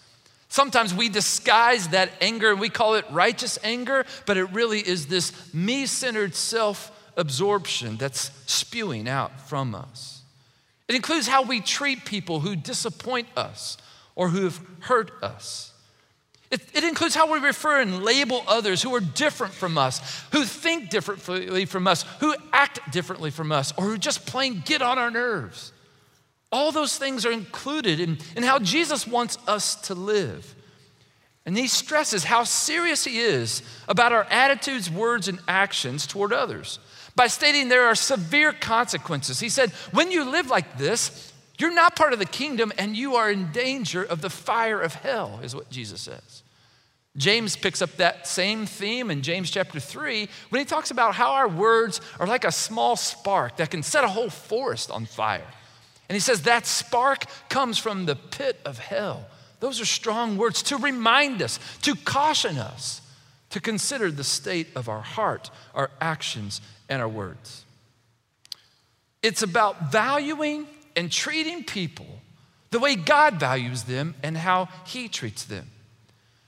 Sometimes 0.49 0.93
we 0.93 1.07
disguise 1.07 1.87
that 1.89 2.11
anger 2.19 2.51
and 2.51 2.59
we 2.59 2.67
call 2.67 2.95
it 2.95 3.05
righteous 3.09 3.57
anger, 3.63 4.05
but 4.25 4.35
it 4.35 4.51
really 4.51 4.79
is 4.79 5.07
this 5.07 5.31
me 5.53 5.85
centered 5.85 6.35
self 6.35 6.91
absorption 7.15 7.95
that's 7.95 8.31
spewing 8.47 9.07
out 9.07 9.39
from 9.47 9.75
us. 9.75 10.23
It 10.89 10.95
includes 10.95 11.29
how 11.29 11.43
we 11.43 11.61
treat 11.61 12.03
people 12.03 12.41
who 12.41 12.57
disappoint 12.57 13.29
us 13.37 13.77
or 14.15 14.29
who 14.29 14.43
have 14.43 14.59
hurt 14.81 15.11
us. 15.23 15.73
It, 16.49 16.61
it, 16.73 16.83
includes 16.83 17.15
how 17.15 17.31
we 17.31 17.39
refer 17.39 17.79
and 17.79 18.03
label 18.03 18.43
others 18.45 18.81
who 18.81 18.93
are 18.93 18.99
different 18.99 19.53
from 19.53 19.77
us, 19.77 20.21
who 20.33 20.43
think 20.43 20.89
differently 20.89 21.65
from 21.65 21.87
us, 21.87 22.03
who 22.19 22.35
act 22.51 22.91
differently 22.91 23.31
from 23.31 23.53
us, 23.53 23.71
or 23.77 23.85
who 23.85 23.97
just 23.97 24.25
plain 24.25 24.61
get 24.65 24.81
on 24.81 24.99
our 24.99 25.09
nerves. 25.09 25.71
All 26.51 26.73
those 26.73 26.97
things 26.97 27.25
are 27.25 27.31
included 27.31 28.01
in, 28.01 28.17
in 28.35 28.43
how 28.43 28.59
Jesus 28.59 29.07
wants 29.07 29.37
us 29.47 29.75
to 29.87 29.95
live. 29.95 30.55
And 31.45 31.57
he 31.57 31.67
stresses 31.67 32.25
how 32.25 32.43
serious 32.43 33.05
he 33.05 33.19
is 33.19 33.63
about 33.87 34.11
our 34.11 34.25
attitudes, 34.25 34.91
words, 34.91 35.29
and 35.29 35.39
actions 35.47 36.05
toward 36.05 36.33
others 36.33 36.79
by 37.15 37.27
stating 37.27 37.69
there 37.69 37.87
are 37.87 37.95
severe 37.95 38.53
consequences. 38.53 39.39
He 39.39 39.49
said, 39.49 39.71
When 39.91 40.11
you 40.11 40.29
live 40.29 40.49
like 40.49 40.77
this, 40.77 41.30
you're 41.61 41.73
not 41.73 41.95
part 41.95 42.13
of 42.13 42.19
the 42.19 42.25
kingdom 42.25 42.73
and 42.77 42.97
you 42.97 43.15
are 43.15 43.31
in 43.31 43.51
danger 43.51 44.03
of 44.03 44.21
the 44.21 44.29
fire 44.29 44.81
of 44.81 44.95
hell, 44.95 45.39
is 45.43 45.55
what 45.55 45.69
Jesus 45.69 46.01
says. 46.01 46.43
James 47.17 47.57
picks 47.57 47.81
up 47.81 47.91
that 47.97 48.25
same 48.25 48.65
theme 48.65 49.11
in 49.11 49.21
James 49.21 49.51
chapter 49.51 49.79
3 49.79 50.29
when 50.49 50.59
he 50.59 50.65
talks 50.65 50.91
about 50.91 51.13
how 51.13 51.31
our 51.31 51.47
words 51.47 51.99
are 52.19 52.27
like 52.27 52.45
a 52.45 52.51
small 52.51 52.95
spark 52.95 53.57
that 53.57 53.69
can 53.69 53.83
set 53.83 54.03
a 54.03 54.07
whole 54.07 54.29
forest 54.29 54.89
on 54.89 55.05
fire. 55.05 55.47
And 56.07 56.15
he 56.15 56.21
says 56.21 56.43
that 56.43 56.65
spark 56.65 57.25
comes 57.49 57.77
from 57.77 58.05
the 58.05 58.15
pit 58.15 58.59
of 58.65 58.79
hell. 58.79 59.25
Those 59.59 59.79
are 59.81 59.85
strong 59.85 60.37
words 60.37 60.63
to 60.63 60.77
remind 60.77 61.41
us, 61.41 61.59
to 61.83 61.95
caution 61.95 62.57
us, 62.57 63.01
to 63.49 63.59
consider 63.59 64.09
the 64.09 64.23
state 64.23 64.67
of 64.75 64.89
our 64.89 65.01
heart, 65.01 65.51
our 65.75 65.91
actions, 65.99 66.61
and 66.89 67.01
our 67.01 67.09
words. 67.09 67.65
It's 69.21 69.43
about 69.43 69.91
valuing 69.91 70.65
and 70.95 71.11
treating 71.11 71.63
people 71.63 72.21
the 72.71 72.79
way 72.79 72.95
God 72.95 73.39
values 73.39 73.83
them 73.83 74.15
and 74.23 74.37
how 74.37 74.69
he 74.85 75.07
treats 75.07 75.43
them 75.43 75.67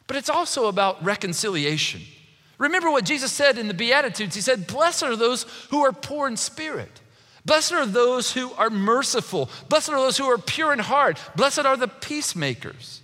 but 0.07 0.19
it's 0.19 0.29
also 0.29 0.67
about 0.67 1.03
reconciliation. 1.03 2.01
Remember 2.57 2.91
what 2.91 3.05
Jesus 3.05 3.31
said 3.31 3.57
in 3.57 3.67
the 3.67 3.73
Beatitudes? 3.73 4.35
He 4.35 4.41
said, 4.41 4.67
Blessed 4.67 5.03
are 5.03 5.15
those 5.15 5.43
who 5.69 5.83
are 5.83 5.91
poor 5.91 6.27
in 6.27 6.37
spirit. 6.37 7.01
Blessed 7.45 7.73
are 7.73 7.85
those 7.85 8.31
who 8.31 8.53
are 8.53 8.69
merciful. 8.69 9.49
Blessed 9.69 9.89
are 9.89 9.97
those 9.97 10.17
who 10.17 10.25
are 10.25 10.37
pure 10.37 10.71
in 10.71 10.79
heart. 10.79 11.19
Blessed 11.35 11.65
are 11.65 11.75
the 11.75 11.87
peacemakers. 11.87 13.01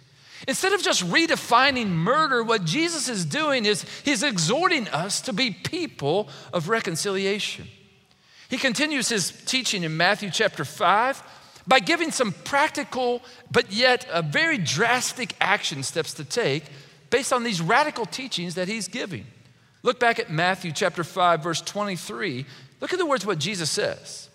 Instead 0.47 0.71
of 0.71 0.81
just 0.81 1.03
redefining 1.05 1.87
murder, 1.87 2.43
what 2.43 2.63
Jesus 2.63 3.09
is 3.09 3.25
doing 3.25 3.65
is 3.65 3.83
he's 4.05 4.23
exhorting 4.23 4.87
us 4.89 5.19
to 5.21 5.33
be 5.33 5.51
people 5.51 6.29
of 6.53 6.69
reconciliation. 6.69 7.67
He 8.49 8.57
continues 8.57 9.09
his 9.09 9.31
teaching 9.45 9.83
in 9.83 9.95
Matthew 9.95 10.31
chapter 10.31 10.65
5 10.65 11.23
by 11.67 11.79
giving 11.79 12.11
some 12.11 12.31
practical 12.31 13.21
but 13.51 13.71
yet 13.71 14.07
very 14.25 14.57
drastic 14.57 15.35
action 15.39 15.83
steps 15.83 16.13
to 16.15 16.25
take 16.25 16.63
based 17.09 17.31
on 17.31 17.43
these 17.43 17.61
radical 17.61 18.05
teachings 18.05 18.55
that 18.55 18.67
he's 18.67 18.87
giving. 18.87 19.25
Look 19.83 19.99
back 19.99 20.19
at 20.19 20.29
Matthew 20.29 20.71
chapter 20.71 21.03
5, 21.03 21.43
verse 21.43 21.61
23. 21.61 22.45
Look 22.81 22.91
at 22.91 22.99
the 22.99 23.05
words 23.05 23.25
what 23.25 23.39
Jesus 23.39 23.69
says. 23.69 24.29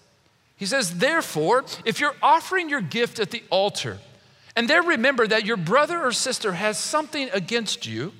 He 0.57 0.67
says, 0.67 0.99
Therefore, 0.99 1.65
if 1.85 2.01
you're 2.01 2.17
offering 2.23 2.69
your 2.69 2.81
gift 2.81 3.19
at 3.19 3.31
the 3.31 3.43
altar, 3.51 3.99
and 4.57 4.71
there 4.71 4.83
remember 4.83 5.27
that 5.27 5.45
your 5.45 5.57
brother 5.57 6.03
or 6.03 6.13
sister 6.13 6.53
has 6.53 6.79
something 6.79 7.29
against 7.33 7.87
you, 7.87 8.13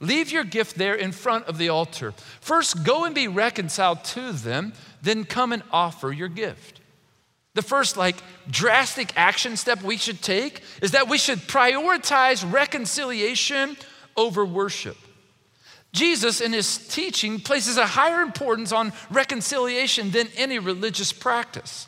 leave 0.00 0.30
your 0.30 0.44
gift 0.44 0.76
there 0.76 0.94
in 0.94 1.12
front 1.12 1.46
of 1.46 1.58
the 1.58 1.68
altar. 1.68 2.14
First, 2.40 2.84
go 2.84 3.04
and 3.04 3.14
be 3.14 3.26
reconciled 3.26 4.04
to 4.04 4.32
them, 4.32 4.72
then 5.04 5.24
come 5.24 5.52
and 5.52 5.62
offer 5.70 6.12
your 6.12 6.28
gift. 6.28 6.80
The 7.54 7.62
first, 7.62 7.96
like, 7.96 8.16
drastic 8.50 9.12
action 9.16 9.56
step 9.56 9.82
we 9.82 9.96
should 9.96 10.20
take 10.20 10.62
is 10.82 10.90
that 10.90 11.08
we 11.08 11.18
should 11.18 11.38
prioritize 11.38 12.50
reconciliation 12.50 13.76
over 14.16 14.44
worship. 14.44 14.96
Jesus, 15.92 16.40
in 16.40 16.52
his 16.52 16.88
teaching, 16.88 17.38
places 17.38 17.76
a 17.76 17.86
higher 17.86 18.20
importance 18.20 18.72
on 18.72 18.92
reconciliation 19.10 20.10
than 20.10 20.26
any 20.36 20.58
religious 20.58 21.12
practice. 21.12 21.86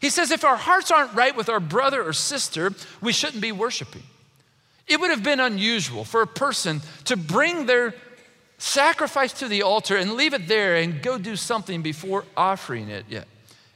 He 0.00 0.10
says 0.10 0.32
if 0.32 0.44
our 0.44 0.56
hearts 0.56 0.90
aren't 0.90 1.14
right 1.14 1.36
with 1.36 1.48
our 1.48 1.60
brother 1.60 2.02
or 2.02 2.12
sister, 2.12 2.72
we 3.00 3.12
shouldn't 3.12 3.40
be 3.40 3.52
worshiping. 3.52 4.02
It 4.86 5.00
would 5.00 5.10
have 5.10 5.22
been 5.22 5.40
unusual 5.40 6.04
for 6.04 6.20
a 6.20 6.26
person 6.26 6.82
to 7.04 7.16
bring 7.16 7.66
their 7.66 7.94
sacrifice 8.64 9.34
to 9.34 9.46
the 9.46 9.62
altar 9.62 9.96
and 9.96 10.14
leave 10.14 10.32
it 10.32 10.48
there 10.48 10.76
and 10.76 11.02
go 11.02 11.18
do 11.18 11.36
something 11.36 11.82
before 11.82 12.24
offering 12.34 12.88
it 12.88 13.04
yet. 13.10 13.28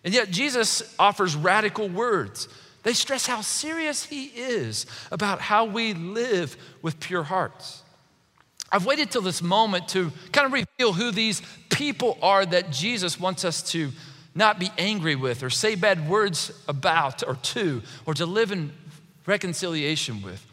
And 0.02 0.14
yet 0.14 0.30
Jesus 0.30 0.94
offers 0.98 1.36
radical 1.36 1.90
words. 1.90 2.48
They 2.84 2.94
stress 2.94 3.26
how 3.26 3.42
serious 3.42 4.04
he 4.04 4.26
is 4.26 4.86
about 5.12 5.40
how 5.42 5.66
we 5.66 5.92
live 5.92 6.56
with 6.80 7.00
pure 7.00 7.22
hearts. 7.22 7.82
I've 8.72 8.86
waited 8.86 9.10
till 9.10 9.20
this 9.20 9.42
moment 9.42 9.88
to 9.88 10.10
kind 10.32 10.46
of 10.46 10.52
reveal 10.52 10.94
who 10.94 11.10
these 11.10 11.42
people 11.68 12.16
are 12.22 12.46
that 12.46 12.70
Jesus 12.70 13.20
wants 13.20 13.44
us 13.44 13.62
to 13.72 13.90
not 14.34 14.58
be 14.58 14.70
angry 14.78 15.16
with 15.16 15.42
or 15.42 15.50
say 15.50 15.74
bad 15.74 16.08
words 16.08 16.50
about 16.66 17.22
or 17.26 17.34
to 17.34 17.82
or 18.06 18.14
to 18.14 18.24
live 18.24 18.52
in 18.52 18.72
reconciliation 19.26 20.22
with. 20.22 20.46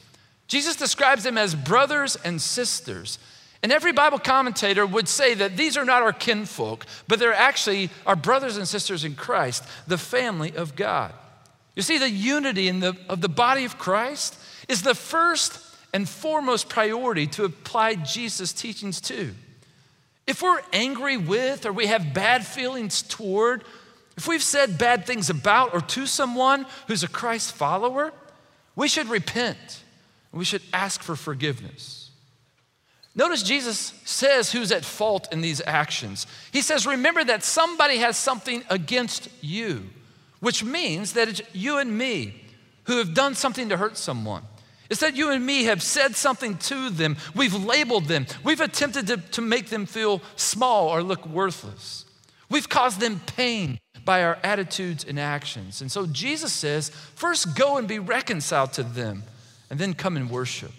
Jesus 0.50 0.75
describes 0.75 1.24
them 1.24 1.38
as 1.38 1.56
brothers 1.56 2.18
and 2.18 2.42
sisters. 2.42 3.18
And 3.65 3.72
every 3.72 3.93
Bible 3.93 4.19
commentator 4.19 4.86
would 4.86 5.07
say 5.07 5.34
that 5.34 5.57
these 5.57 5.75
are 5.75 5.86
not 5.86 6.03
our 6.03 6.13
kinfolk, 6.13 6.86
but 7.07 7.17
they're 7.17 7.34
actually 7.34 7.89
our 8.05 8.15
brothers 8.15 8.57
and 8.57 8.67
sisters 8.67 9.03
in 9.03 9.15
Christ, 9.15 9.63
the 9.88 9.98
family 9.98 10.55
of 10.55 10.75
God. 10.75 11.12
You 11.75 11.81
see, 11.81 11.98
the 11.98 12.07
unity 12.07 12.67
in 12.67 12.79
the, 12.79 12.95
of 13.10 13.22
the 13.22 13.27
body 13.27 13.65
of 13.65 13.79
Christ 13.79 14.38
is 14.69 14.84
the 14.84 14.93
first 14.93 15.60
and 15.95 16.07
foremost 16.07 16.69
priority 16.69 17.25
to 17.25 17.43
apply 17.43 17.95
Jesus' 17.95 18.53
teachings 18.53 19.01
to. 19.01 19.34
If 20.27 20.43
we're 20.43 20.62
angry 20.72 21.17
with 21.17 21.65
or 21.65 21.74
we 21.74 21.88
have 21.88 22.13
bad 22.13 22.45
feelings 22.45 23.01
toward, 23.01 23.63
if 24.15 24.27
we've 24.27 24.43
said 24.43 24.77
bad 24.77 25.07
things 25.07 25.31
about 25.31 25.74
or 25.74 25.81
to 25.81 26.05
someone 26.05 26.67
who's 26.88 27.01
a 27.01 27.07
Christ 27.07 27.55
follower, 27.55 28.13
we 28.75 28.88
should 28.88 29.07
repent. 29.07 29.81
We 30.31 30.45
should 30.45 30.62
ask 30.72 31.01
for 31.01 31.15
forgiveness. 31.15 32.04
Notice 33.15 33.43
Jesus 33.43 33.93
says 34.03 34.51
who's 34.51 34.74
at 34.74 34.84
fault 34.84 35.29
in 35.31 35.39
these 35.39 35.62
actions. 35.65 36.27
He 36.51 36.62
says, 36.62 36.86
Remember 36.86 37.24
that 37.24 37.43
somebody 37.43 37.98
has 37.98 38.17
something 38.17 38.63
against 38.69 39.29
you, 39.41 39.84
which 40.41 40.63
means 40.63 41.13
that 41.13 41.29
it's 41.29 41.41
you 41.53 41.77
and 41.77 41.98
me 41.98 42.41
who 42.84 42.98
have 42.98 43.13
done 43.13 43.34
something 43.34 43.69
to 43.69 43.77
hurt 43.77 43.98
someone. 43.98 44.43
It's 44.89 45.00
that 45.00 45.15
you 45.15 45.31
and 45.31 45.45
me 45.45 45.63
have 45.63 45.81
said 45.81 46.15
something 46.15 46.57
to 46.57 46.89
them. 46.89 47.15
We've 47.34 47.55
labeled 47.55 48.05
them. 48.05 48.27
We've 48.43 48.62
attempted 48.62 49.07
to, 49.07 49.17
to 49.17 49.41
make 49.41 49.67
them 49.67 49.86
feel 49.86 50.22
small 50.36 50.89
or 50.89 51.01
look 51.01 51.25
worthless. 51.25 52.05
We've 52.50 52.69
caused 52.69 53.00
them 53.00 53.22
pain 53.25 53.79
by 54.03 54.24
our 54.24 54.38
attitudes 54.43 55.03
and 55.03 55.19
actions. 55.19 55.81
And 55.81 55.91
so 55.91 56.05
Jesus 56.05 56.53
says, 56.53 56.89
first 56.89 57.55
go 57.55 57.77
and 57.77 57.88
be 57.88 57.98
reconciled 57.98 58.74
to 58.74 58.84
them, 58.84 59.24
and 59.72 59.79
then 59.79 59.95
come 59.95 60.15
and 60.15 60.29
worship. 60.29 60.72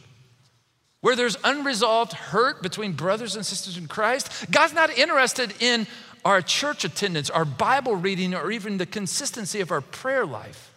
Where 1.01 1.17
there's 1.17 1.37
unresolved 1.45 2.13
hurt 2.13 2.63
between 2.63 2.93
brothers 2.93 3.37
and 3.37 3.45
sisters 3.45 3.77
in 3.77 3.87
Christ, 3.87 4.51
God's 4.51 4.73
not 4.73 4.91
interested 4.97 5.55
in 5.61 5.87
our 6.25 6.43
church 6.43 6.85
attendance, 6.85 7.31
our 7.31 7.45
Bible 7.45 7.95
reading, 7.95 8.35
or 8.35 8.51
even 8.51 8.79
the 8.79 8.87
consistency 8.87 9.61
of 9.61 9.71
our 9.71 9.81
prayer 9.81 10.27
life. 10.27 10.73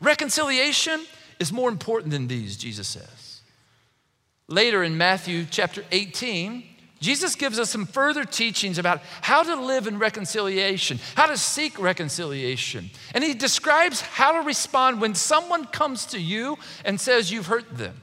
Reconciliation 0.00 1.04
is 1.38 1.52
more 1.52 1.70
important 1.70 2.10
than 2.10 2.28
these, 2.28 2.56
Jesus 2.56 2.88
says. 2.88 3.40
Later 4.48 4.82
in 4.82 4.98
Matthew 4.98 5.46
chapter 5.50 5.84
18, 5.90 6.64
Jesus 7.00 7.34
gives 7.34 7.58
us 7.58 7.70
some 7.70 7.86
further 7.86 8.24
teachings 8.24 8.78
about 8.78 9.00
how 9.22 9.42
to 9.42 9.56
live 9.56 9.86
in 9.86 9.98
reconciliation, 9.98 11.00
how 11.16 11.26
to 11.26 11.36
seek 11.36 11.78
reconciliation. 11.78 12.90
And 13.14 13.24
he 13.24 13.34
describes 13.34 14.00
how 14.02 14.32
to 14.32 14.46
respond 14.46 15.00
when 15.00 15.14
someone 15.14 15.64
comes 15.66 16.06
to 16.06 16.20
you 16.20 16.58
and 16.84 17.00
says 17.00 17.32
you've 17.32 17.46
hurt 17.46 17.76
them, 17.76 18.00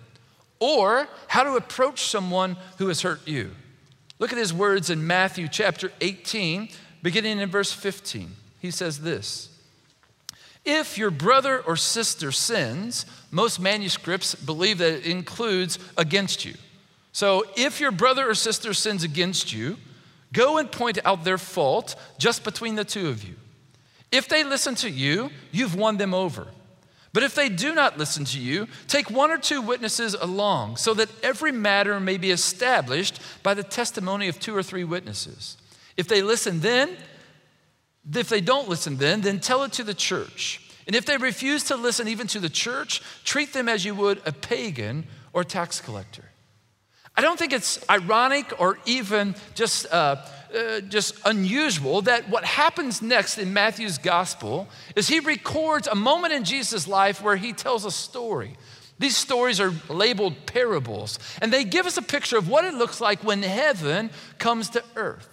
or 0.59 1.07
how 1.27 1.43
to 1.43 1.55
approach 1.55 2.03
someone 2.03 2.57
who 2.77 2.87
has 2.87 3.01
hurt 3.01 3.27
you. 3.27 3.51
Look 4.19 4.31
at 4.31 4.37
his 4.37 4.53
words 4.53 4.89
in 4.89 5.07
Matthew 5.07 5.47
chapter 5.47 5.91
18, 6.01 6.69
beginning 7.01 7.39
in 7.39 7.49
verse 7.49 7.71
15. 7.71 8.35
He 8.59 8.71
says 8.71 8.99
this 8.99 9.49
If 10.65 10.97
your 10.97 11.11
brother 11.11 11.61
or 11.61 11.75
sister 11.75 12.31
sins, 12.31 13.05
most 13.31 13.59
manuscripts 13.59 14.35
believe 14.35 14.79
that 14.79 14.99
it 14.99 15.05
includes 15.05 15.79
against 15.97 16.43
you. 16.43 16.55
So 17.11 17.45
if 17.55 17.79
your 17.79 17.91
brother 17.91 18.29
or 18.29 18.35
sister 18.35 18.73
sins 18.73 19.03
against 19.03 19.53
you, 19.53 19.77
go 20.33 20.57
and 20.57 20.71
point 20.71 20.99
out 21.05 21.23
their 21.23 21.37
fault 21.37 21.95
just 22.17 22.43
between 22.43 22.75
the 22.75 22.83
two 22.83 23.07
of 23.07 23.23
you. 23.23 23.35
If 24.11 24.27
they 24.27 24.43
listen 24.43 24.75
to 24.75 24.89
you, 24.89 25.29
you've 25.51 25.75
won 25.75 25.97
them 25.97 26.13
over. 26.13 26.47
But 27.11 27.23
if 27.23 27.33
they 27.33 27.49
do 27.49 27.73
not 27.73 27.97
listen 27.97 28.23
to 28.25 28.39
you, 28.39 28.67
take 28.87 29.09
one 29.09 29.31
or 29.31 29.37
two 29.37 29.61
witnesses 29.61 30.13
along, 30.13 30.77
so 30.77 30.93
that 30.93 31.09
every 31.23 31.51
matter 31.51 31.99
may 31.99 32.17
be 32.17 32.31
established 32.31 33.19
by 33.41 33.53
the 33.53 33.63
testimony 33.63 34.27
of 34.27 34.39
two 34.39 34.55
or 34.55 34.61
three 34.61 34.83
witnesses. 34.83 35.57
If 35.97 36.07
they 36.07 36.21
listen 36.21 36.59
then, 36.59 36.95
if 38.13 38.29
they 38.29 38.41
don't 38.41 38.69
listen 38.69 38.97
then, 38.97 39.21
then 39.21 39.39
tell 39.39 39.63
it 39.63 39.73
to 39.73 39.83
the 39.83 39.93
church. 39.93 40.61
And 40.87 40.95
if 40.95 41.05
they 41.05 41.17
refuse 41.17 41.63
to 41.65 41.75
listen 41.75 42.07
even 42.07 42.27
to 42.27 42.39
the 42.39 42.49
church, 42.49 43.01
treat 43.23 43.53
them 43.53 43.69
as 43.69 43.85
you 43.85 43.93
would 43.95 44.21
a 44.25 44.31
pagan 44.31 45.05
or 45.33 45.43
tax 45.43 45.81
collector. 45.81 46.25
I 47.15 47.21
don't 47.21 47.37
think 47.37 47.53
it's 47.53 47.83
ironic 47.89 48.53
or 48.59 48.79
even 48.85 49.35
just, 49.53 49.91
uh, 49.91 50.25
uh, 50.55 50.81
just 50.81 51.15
unusual 51.25 52.01
that 52.03 52.29
what 52.29 52.43
happens 52.43 53.01
next 53.01 53.37
in 53.37 53.53
Matthew's 53.53 53.97
gospel 53.97 54.67
is 54.95 55.07
he 55.07 55.19
records 55.19 55.87
a 55.87 55.95
moment 55.95 56.33
in 56.33 56.43
Jesus' 56.43 56.87
life 56.87 57.21
where 57.21 57.35
he 57.35 57.53
tells 57.53 57.85
a 57.85 57.91
story. 57.91 58.57
These 58.97 59.15
stories 59.15 59.59
are 59.61 59.73
labeled 59.87 60.45
parables, 60.45 61.19
and 61.41 61.53
they 61.53 61.63
give 61.63 61.85
us 61.85 61.97
a 61.97 62.01
picture 62.01 62.37
of 62.37 62.49
what 62.49 62.65
it 62.65 62.73
looks 62.73 62.99
like 62.99 63.23
when 63.23 63.43
heaven 63.43 64.09
comes 64.37 64.69
to 64.71 64.83
earth. 64.95 65.29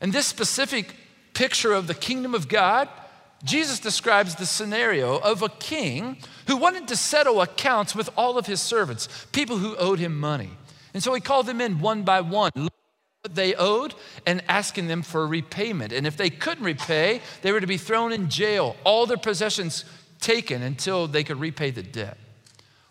And 0.00 0.12
this 0.12 0.26
specific 0.26 0.94
picture 1.34 1.72
of 1.72 1.86
the 1.86 1.94
kingdom 1.94 2.34
of 2.34 2.48
God, 2.48 2.88
Jesus 3.44 3.80
describes 3.80 4.36
the 4.36 4.46
scenario 4.46 5.18
of 5.18 5.42
a 5.42 5.48
king 5.48 6.18
who 6.46 6.56
wanted 6.56 6.86
to 6.88 6.96
settle 6.96 7.40
accounts 7.40 7.94
with 7.94 8.08
all 8.16 8.38
of 8.38 8.46
his 8.46 8.60
servants, 8.60 9.08
people 9.32 9.58
who 9.58 9.76
owed 9.76 9.98
him 9.98 10.18
money. 10.18 10.50
And 10.94 11.02
so 11.02 11.12
he 11.14 11.20
called 11.20 11.46
them 11.46 11.60
in 11.60 11.80
one 11.80 12.02
by 12.02 12.20
one, 12.20 12.52
what 13.22 13.36
they 13.36 13.54
owed, 13.54 13.94
and 14.26 14.42
asking 14.48 14.88
them 14.88 15.00
for 15.00 15.24
repayment. 15.28 15.92
And 15.92 16.08
if 16.08 16.16
they 16.16 16.28
couldn't 16.28 16.64
repay, 16.64 17.20
they 17.42 17.52
were 17.52 17.60
to 17.60 17.68
be 17.68 17.76
thrown 17.76 18.10
in 18.10 18.28
jail, 18.28 18.74
all 18.82 19.06
their 19.06 19.16
possessions 19.16 19.84
taken 20.20 20.60
until 20.60 21.06
they 21.06 21.22
could 21.22 21.38
repay 21.38 21.70
the 21.70 21.84
debt. 21.84 22.18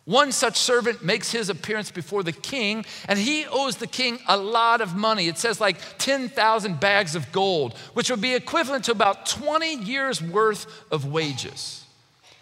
One 0.05 0.31
such 0.31 0.55
servant 0.55 1.03
makes 1.03 1.33
his 1.33 1.49
appearance 1.49 1.91
before 1.91 2.23
the 2.23 2.31
king, 2.31 2.85
and 3.09 3.19
he 3.19 3.45
owes 3.45 3.75
the 3.75 3.87
king 3.87 4.19
a 4.25 4.37
lot 4.37 4.79
of 4.79 4.95
money. 4.95 5.27
It 5.27 5.37
says 5.37 5.59
like 5.59 5.77
10,000 5.97 6.79
bags 6.79 7.13
of 7.13 7.29
gold, 7.33 7.77
which 7.93 8.09
would 8.09 8.21
be 8.21 8.33
equivalent 8.33 8.85
to 8.85 8.93
about 8.93 9.25
20 9.25 9.75
years' 9.83 10.21
worth 10.21 10.65
of 10.93 11.05
wages. 11.05 11.83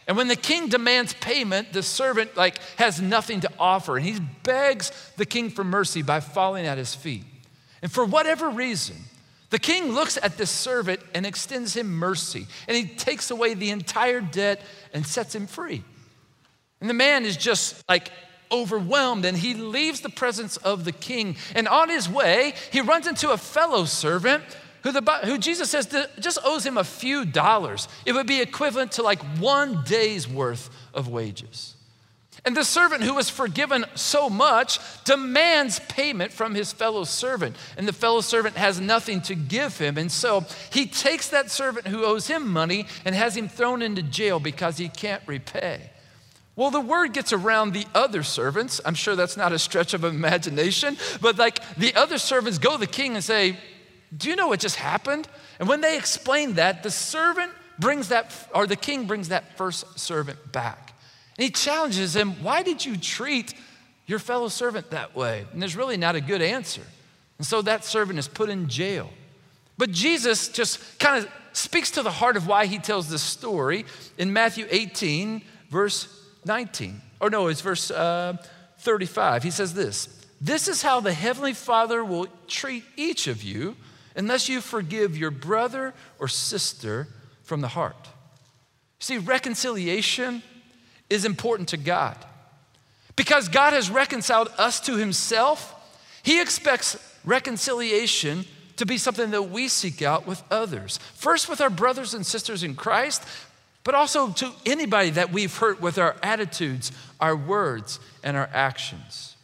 And 0.07 0.15
when 0.15 0.27
the 0.27 0.35
king 0.35 0.69
demands 0.69 1.13
payment, 1.13 1.73
the 1.73 1.81
servant 1.81 2.37
like 2.37 2.59
has 2.77 3.01
nothing 3.01 3.39
to 3.39 3.51
offer 3.57 3.97
and 3.97 4.05
he 4.05 4.19
begs 4.43 4.91
the 5.17 5.25
king 5.25 5.49
for 5.49 5.63
mercy 5.63 6.03
by 6.03 6.19
falling 6.19 6.67
at 6.67 6.77
his 6.77 6.93
feet. 6.93 7.23
And 7.81 7.91
for 7.91 8.05
whatever 8.05 8.49
reason, 8.49 8.95
the 9.49 9.59
king 9.59 9.93
looks 9.93 10.17
at 10.21 10.37
this 10.37 10.51
servant 10.51 10.99
and 11.13 11.25
extends 11.25 11.75
him 11.75 11.91
mercy 11.91 12.45
and 12.67 12.77
he 12.77 12.85
takes 12.85 13.31
away 13.31 13.53
the 13.53 13.71
entire 13.71 14.21
debt 14.21 14.61
and 14.93 15.05
sets 15.05 15.33
him 15.33 15.47
free. 15.47 15.83
And 16.81 16.89
the 16.89 16.93
man 16.93 17.25
is 17.25 17.35
just 17.35 17.83
like 17.89 18.11
overwhelmed 18.51 19.25
and 19.25 19.37
he 19.37 19.53
leaves 19.53 20.01
the 20.01 20.09
presence 20.09 20.57
of 20.57 20.85
the 20.85 20.91
king. 20.91 21.35
And 21.55 21.67
on 21.67 21.89
his 21.89 22.07
way, 22.07 22.53
he 22.71 22.81
runs 22.81 23.07
into 23.07 23.31
a 23.31 23.37
fellow 23.37 23.85
servant 23.85 24.43
who, 24.83 24.91
the, 24.91 25.01
who 25.23 25.37
Jesus 25.37 25.71
says 25.71 25.87
just 26.19 26.39
owes 26.43 26.65
him 26.65 26.77
a 26.77 26.83
few 26.83 27.25
dollars. 27.25 27.87
It 28.05 28.13
would 28.13 28.27
be 28.27 28.41
equivalent 28.41 28.93
to 28.93 29.03
like 29.03 29.21
one 29.39 29.83
day's 29.83 30.27
worth 30.27 30.69
of 30.93 31.07
wages. 31.07 31.75
And 32.45 32.55
the 32.55 32.63
servant 32.63 33.03
who 33.03 33.15
was 33.15 33.29
forgiven 33.29 33.85
so 33.95 34.29
much 34.29 34.79
demands 35.03 35.79
payment 35.89 36.31
from 36.31 36.55
his 36.55 36.71
fellow 36.71 37.03
servant. 37.03 37.55
And 37.77 37.87
the 37.87 37.93
fellow 37.93 38.21
servant 38.21 38.55
has 38.55 38.79
nothing 38.79 39.21
to 39.23 39.35
give 39.35 39.77
him. 39.77 39.97
And 39.97 40.11
so 40.11 40.45
he 40.71 40.85
takes 40.85 41.29
that 41.29 41.51
servant 41.51 41.87
who 41.87 42.05
owes 42.05 42.27
him 42.27 42.51
money 42.51 42.87
and 43.05 43.13
has 43.13 43.35
him 43.35 43.49
thrown 43.49 43.81
into 43.81 44.01
jail 44.01 44.39
because 44.39 44.77
he 44.77 44.89
can't 44.89 45.23
repay. 45.25 45.89
Well, 46.55 46.71
the 46.71 46.81
word 46.81 47.13
gets 47.13 47.31
around 47.31 47.71
the 47.71 47.85
other 47.95 48.21
servants. 48.21 48.81
I'm 48.83 48.95
sure 48.95 49.15
that's 49.15 49.37
not 49.37 49.53
a 49.53 49.59
stretch 49.59 49.93
of 49.93 50.03
imagination, 50.03 50.97
but 51.21 51.37
like 51.37 51.61
the 51.77 51.95
other 51.95 52.17
servants 52.17 52.57
go 52.57 52.73
to 52.73 52.77
the 52.77 52.87
king 52.87 53.15
and 53.15 53.23
say, 53.23 53.57
do 54.15 54.29
you 54.29 54.35
know 54.35 54.47
what 54.47 54.59
just 54.59 54.75
happened? 54.75 55.27
And 55.59 55.69
when 55.69 55.81
they 55.81 55.97
explain 55.97 56.55
that, 56.55 56.83
the 56.83 56.91
servant 56.91 57.51
brings 57.79 58.09
that, 58.09 58.35
or 58.53 58.67
the 58.67 58.75
king 58.75 59.07
brings 59.07 59.29
that 59.29 59.57
first 59.57 59.99
servant 59.99 60.51
back. 60.51 60.88
And 61.39 61.45
he 61.45 61.51
challenges 61.51 62.17
him, 62.17 62.43
Why 62.43 62.63
did 62.63 62.85
you 62.85 62.97
treat 62.97 63.53
your 64.07 64.19
fellow 64.19 64.49
servant 64.49 64.89
that 64.89 65.15
way? 65.15 65.45
And 65.53 65.61
there's 65.61 65.77
really 65.77 65.95
not 65.95 66.15
a 66.15 66.21
good 66.21 66.41
answer. 66.41 66.81
And 67.37 67.47
so 67.47 67.61
that 67.61 67.85
servant 67.85 68.19
is 68.19 68.27
put 68.27 68.49
in 68.49 68.67
jail. 68.67 69.09
But 69.77 69.89
Jesus 69.89 70.49
just 70.49 70.99
kind 70.99 71.23
of 71.23 71.31
speaks 71.53 71.91
to 71.91 72.03
the 72.03 72.11
heart 72.11 72.35
of 72.35 72.45
why 72.45 72.65
he 72.65 72.77
tells 72.77 73.07
this 73.07 73.21
story 73.21 73.85
in 74.17 74.33
Matthew 74.33 74.67
18, 74.69 75.41
verse 75.69 76.13
19. 76.43 77.01
Or 77.21 77.29
no, 77.29 77.47
it's 77.47 77.61
verse 77.61 77.89
uh, 77.89 78.35
35. 78.79 79.41
He 79.43 79.51
says 79.51 79.73
this 79.73 80.21
This 80.41 80.67
is 80.67 80.81
how 80.81 80.99
the 80.99 81.13
Heavenly 81.13 81.53
Father 81.53 82.03
will 82.03 82.27
treat 82.47 82.83
each 82.97 83.27
of 83.27 83.43
you 83.43 83.77
unless 84.13 84.49
you 84.49 84.59
forgive 84.59 85.17
your 85.17 85.31
brother 85.31 85.93
or 86.19 86.27
sister 86.27 87.07
from 87.43 87.61
the 87.61 87.69
heart. 87.69 88.09
See, 88.99 89.17
reconciliation 89.17 90.43
is 91.09 91.25
important 91.25 91.69
to 91.69 91.77
God. 91.77 92.15
Because 93.15 93.49
God 93.49 93.73
has 93.73 93.89
reconciled 93.89 94.49
us 94.57 94.79
to 94.81 94.95
Himself, 94.95 95.75
He 96.23 96.41
expects 96.41 96.97
reconciliation 97.25 98.45
to 98.77 98.85
be 98.85 98.97
something 98.97 99.31
that 99.31 99.43
we 99.43 99.67
seek 99.67 100.01
out 100.01 100.25
with 100.25 100.41
others. 100.49 100.99
First, 101.15 101.49
with 101.49 101.59
our 101.59 101.69
brothers 101.69 102.13
and 102.13 102.25
sisters 102.25 102.63
in 102.63 102.75
Christ, 102.75 103.23
but 103.83 103.93
also 103.95 104.29
to 104.31 104.51
anybody 104.65 105.09
that 105.11 105.31
we've 105.31 105.55
hurt 105.55 105.81
with 105.81 105.97
our 105.97 106.15
attitudes, 106.23 106.91
our 107.19 107.35
words, 107.35 107.99
and 108.23 108.37
our 108.37 108.49
actions. 108.53 109.35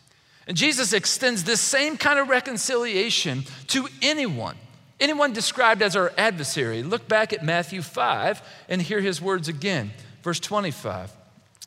And 0.48 0.56
Jesus 0.56 0.94
extends 0.94 1.44
this 1.44 1.60
same 1.60 1.98
kind 1.98 2.20
of 2.20 2.30
reconciliation 2.30 3.44
to 3.68 3.88
anyone, 4.02 4.56
anyone 5.00 5.34
described 5.34 5.82
as 5.82 5.96
our 5.96 6.14
adversary. 6.18 6.84
Look 6.84 7.08
back 7.08 7.34
at 7.34 7.44
Matthew 7.44 7.82
5 7.82 8.42
and 8.70 8.82
hear 8.82 9.02
his 9.02 9.22
words 9.22 9.48
again. 9.48 9.92
Verse 10.24 10.40
25. 10.40 11.12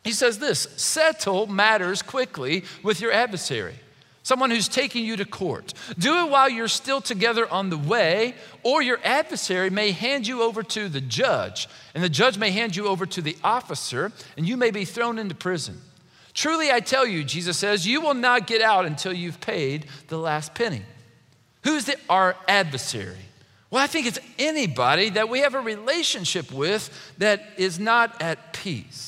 He 0.08 0.14
says 0.14 0.38
this 0.38 0.60
settle 0.76 1.46
matters 1.48 2.00
quickly 2.00 2.64
with 2.82 3.02
your 3.02 3.12
adversary 3.12 3.74
someone 4.22 4.50
who's 4.50 4.68
taking 4.68 5.04
you 5.06 5.16
to 5.16 5.24
court. 5.24 5.72
Do 5.98 6.18
it 6.18 6.30
while 6.30 6.50
you're 6.50 6.68
still 6.68 7.00
together 7.00 7.50
on 7.50 7.70
the 7.70 7.78
way, 7.78 8.34
or 8.62 8.82
your 8.82 9.00
adversary 9.02 9.70
may 9.70 9.90
hand 9.90 10.26
you 10.26 10.42
over 10.42 10.62
to 10.62 10.90
the 10.90 11.00
judge, 11.00 11.66
and 11.94 12.04
the 12.04 12.10
judge 12.10 12.36
may 12.36 12.50
hand 12.50 12.76
you 12.76 12.88
over 12.88 13.06
to 13.06 13.22
the 13.22 13.38
officer, 13.42 14.12
and 14.36 14.46
you 14.46 14.58
may 14.58 14.70
be 14.70 14.84
thrown 14.84 15.18
into 15.18 15.34
prison. 15.34 15.80
Truly, 16.34 16.70
I 16.70 16.80
tell 16.80 17.06
you, 17.06 17.24
Jesus 17.24 17.56
says, 17.56 17.86
you 17.86 18.02
will 18.02 18.12
not 18.12 18.46
get 18.46 18.60
out 18.60 18.84
until 18.84 19.14
you've 19.14 19.40
paid 19.40 19.86
the 20.08 20.18
last 20.18 20.54
penny. 20.54 20.82
Who's 21.64 21.86
the, 21.86 21.96
our 22.10 22.36
adversary? 22.46 23.24
Well, 23.70 23.82
I 23.82 23.86
think 23.86 24.06
it's 24.06 24.20
anybody 24.38 25.08
that 25.10 25.30
we 25.30 25.40
have 25.40 25.54
a 25.54 25.60
relationship 25.60 26.52
with 26.52 26.90
that 27.16 27.46
is 27.56 27.78
not 27.78 28.20
at 28.20 28.52
peace. 28.52 29.07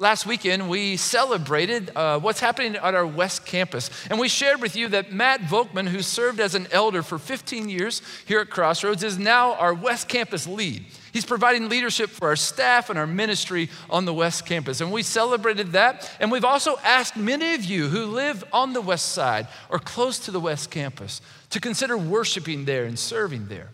Last 0.00 0.26
weekend, 0.26 0.70
we 0.70 0.96
celebrated 0.96 1.90
uh, 1.96 2.20
what's 2.20 2.38
happening 2.38 2.76
at 2.76 2.94
our 2.94 3.04
West 3.04 3.44
Campus. 3.44 3.90
And 4.08 4.20
we 4.20 4.28
shared 4.28 4.62
with 4.62 4.76
you 4.76 4.86
that 4.90 5.10
Matt 5.10 5.40
Volkman, 5.40 5.88
who 5.88 6.02
served 6.02 6.38
as 6.38 6.54
an 6.54 6.68
elder 6.70 7.02
for 7.02 7.18
15 7.18 7.68
years 7.68 8.00
here 8.24 8.38
at 8.38 8.48
Crossroads, 8.48 9.02
is 9.02 9.18
now 9.18 9.54
our 9.54 9.74
West 9.74 10.06
Campus 10.08 10.46
lead. 10.46 10.84
He's 11.12 11.24
providing 11.24 11.68
leadership 11.68 12.10
for 12.10 12.28
our 12.28 12.36
staff 12.36 12.90
and 12.90 12.98
our 12.98 13.08
ministry 13.08 13.70
on 13.90 14.04
the 14.04 14.14
West 14.14 14.46
Campus. 14.46 14.80
And 14.80 14.92
we 14.92 15.02
celebrated 15.02 15.72
that. 15.72 16.08
And 16.20 16.30
we've 16.30 16.44
also 16.44 16.76
asked 16.84 17.16
many 17.16 17.54
of 17.54 17.64
you 17.64 17.88
who 17.88 18.04
live 18.06 18.44
on 18.52 18.74
the 18.74 18.80
West 18.80 19.08
Side 19.08 19.48
or 19.68 19.80
close 19.80 20.20
to 20.20 20.30
the 20.30 20.38
West 20.38 20.70
Campus 20.70 21.20
to 21.50 21.58
consider 21.58 21.98
worshiping 21.98 22.66
there 22.66 22.84
and 22.84 22.96
serving 22.96 23.48
there. 23.48 23.70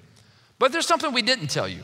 But 0.58 0.72
there's 0.72 0.86
something 0.86 1.12
we 1.12 1.20
didn't 1.20 1.48
tell 1.48 1.68
you. 1.68 1.82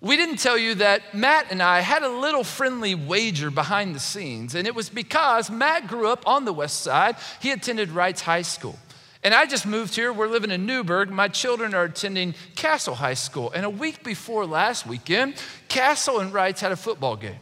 We 0.00 0.16
didn't 0.16 0.36
tell 0.36 0.58
you 0.58 0.74
that 0.76 1.14
Matt 1.14 1.46
and 1.50 1.62
I 1.62 1.80
had 1.80 2.02
a 2.02 2.08
little 2.08 2.44
friendly 2.44 2.94
wager 2.94 3.50
behind 3.50 3.94
the 3.94 4.00
scenes, 4.00 4.54
and 4.54 4.66
it 4.66 4.74
was 4.74 4.90
because 4.90 5.50
Matt 5.50 5.88
grew 5.88 6.08
up 6.08 6.26
on 6.26 6.44
the 6.44 6.52
west 6.52 6.80
side. 6.80 7.16
He 7.40 7.50
attended 7.50 7.88
Reitz 7.88 8.20
High 8.20 8.42
School. 8.42 8.78
And 9.22 9.34
I 9.34 9.46
just 9.46 9.66
moved 9.66 9.96
here. 9.96 10.12
We're 10.12 10.28
living 10.28 10.50
in 10.50 10.66
Newburgh. 10.66 11.10
My 11.10 11.26
children 11.26 11.74
are 11.74 11.84
attending 11.84 12.34
Castle 12.54 12.94
High 12.94 13.14
School. 13.14 13.50
And 13.50 13.64
a 13.64 13.70
week 13.70 14.04
before 14.04 14.46
last 14.46 14.86
weekend, 14.86 15.42
Castle 15.66 16.20
and 16.20 16.32
Reitz 16.32 16.60
had 16.60 16.70
a 16.70 16.76
football 16.76 17.16
game. 17.16 17.40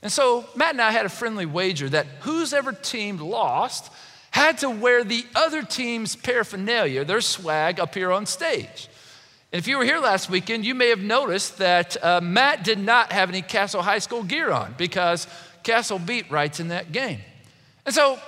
And 0.00 0.10
so 0.10 0.46
Matt 0.54 0.70
and 0.70 0.80
I 0.80 0.92
had 0.92 1.04
a 1.04 1.10
friendly 1.10 1.44
wager 1.44 1.90
that 1.90 2.06
whose 2.20 2.54
ever 2.54 2.72
team 2.72 3.18
lost 3.18 3.92
had 4.30 4.58
to 4.58 4.70
wear 4.70 5.02
the 5.02 5.26
other 5.34 5.62
team's 5.62 6.14
paraphernalia, 6.16 7.04
their 7.04 7.20
swag, 7.20 7.80
up 7.80 7.94
here 7.94 8.12
on 8.12 8.24
stage. 8.24 8.88
And 9.52 9.58
if 9.58 9.68
you 9.68 9.78
were 9.78 9.84
here 9.84 9.98
last 9.98 10.28
weekend, 10.28 10.66
you 10.66 10.74
may 10.74 10.88
have 10.88 11.00
noticed 11.00 11.58
that 11.58 12.02
uh, 12.02 12.20
Matt 12.20 12.64
did 12.64 12.78
not 12.78 13.12
have 13.12 13.28
any 13.28 13.42
Castle 13.42 13.82
High 13.82 14.00
School 14.00 14.22
gear 14.22 14.50
on 14.50 14.74
because 14.76 15.26
Castle 15.62 15.98
beat 15.98 16.28
Reitz 16.28 16.60
in 16.60 16.68
that 16.68 16.92
game. 16.92 17.20
And 17.84 17.94
so 17.94 18.18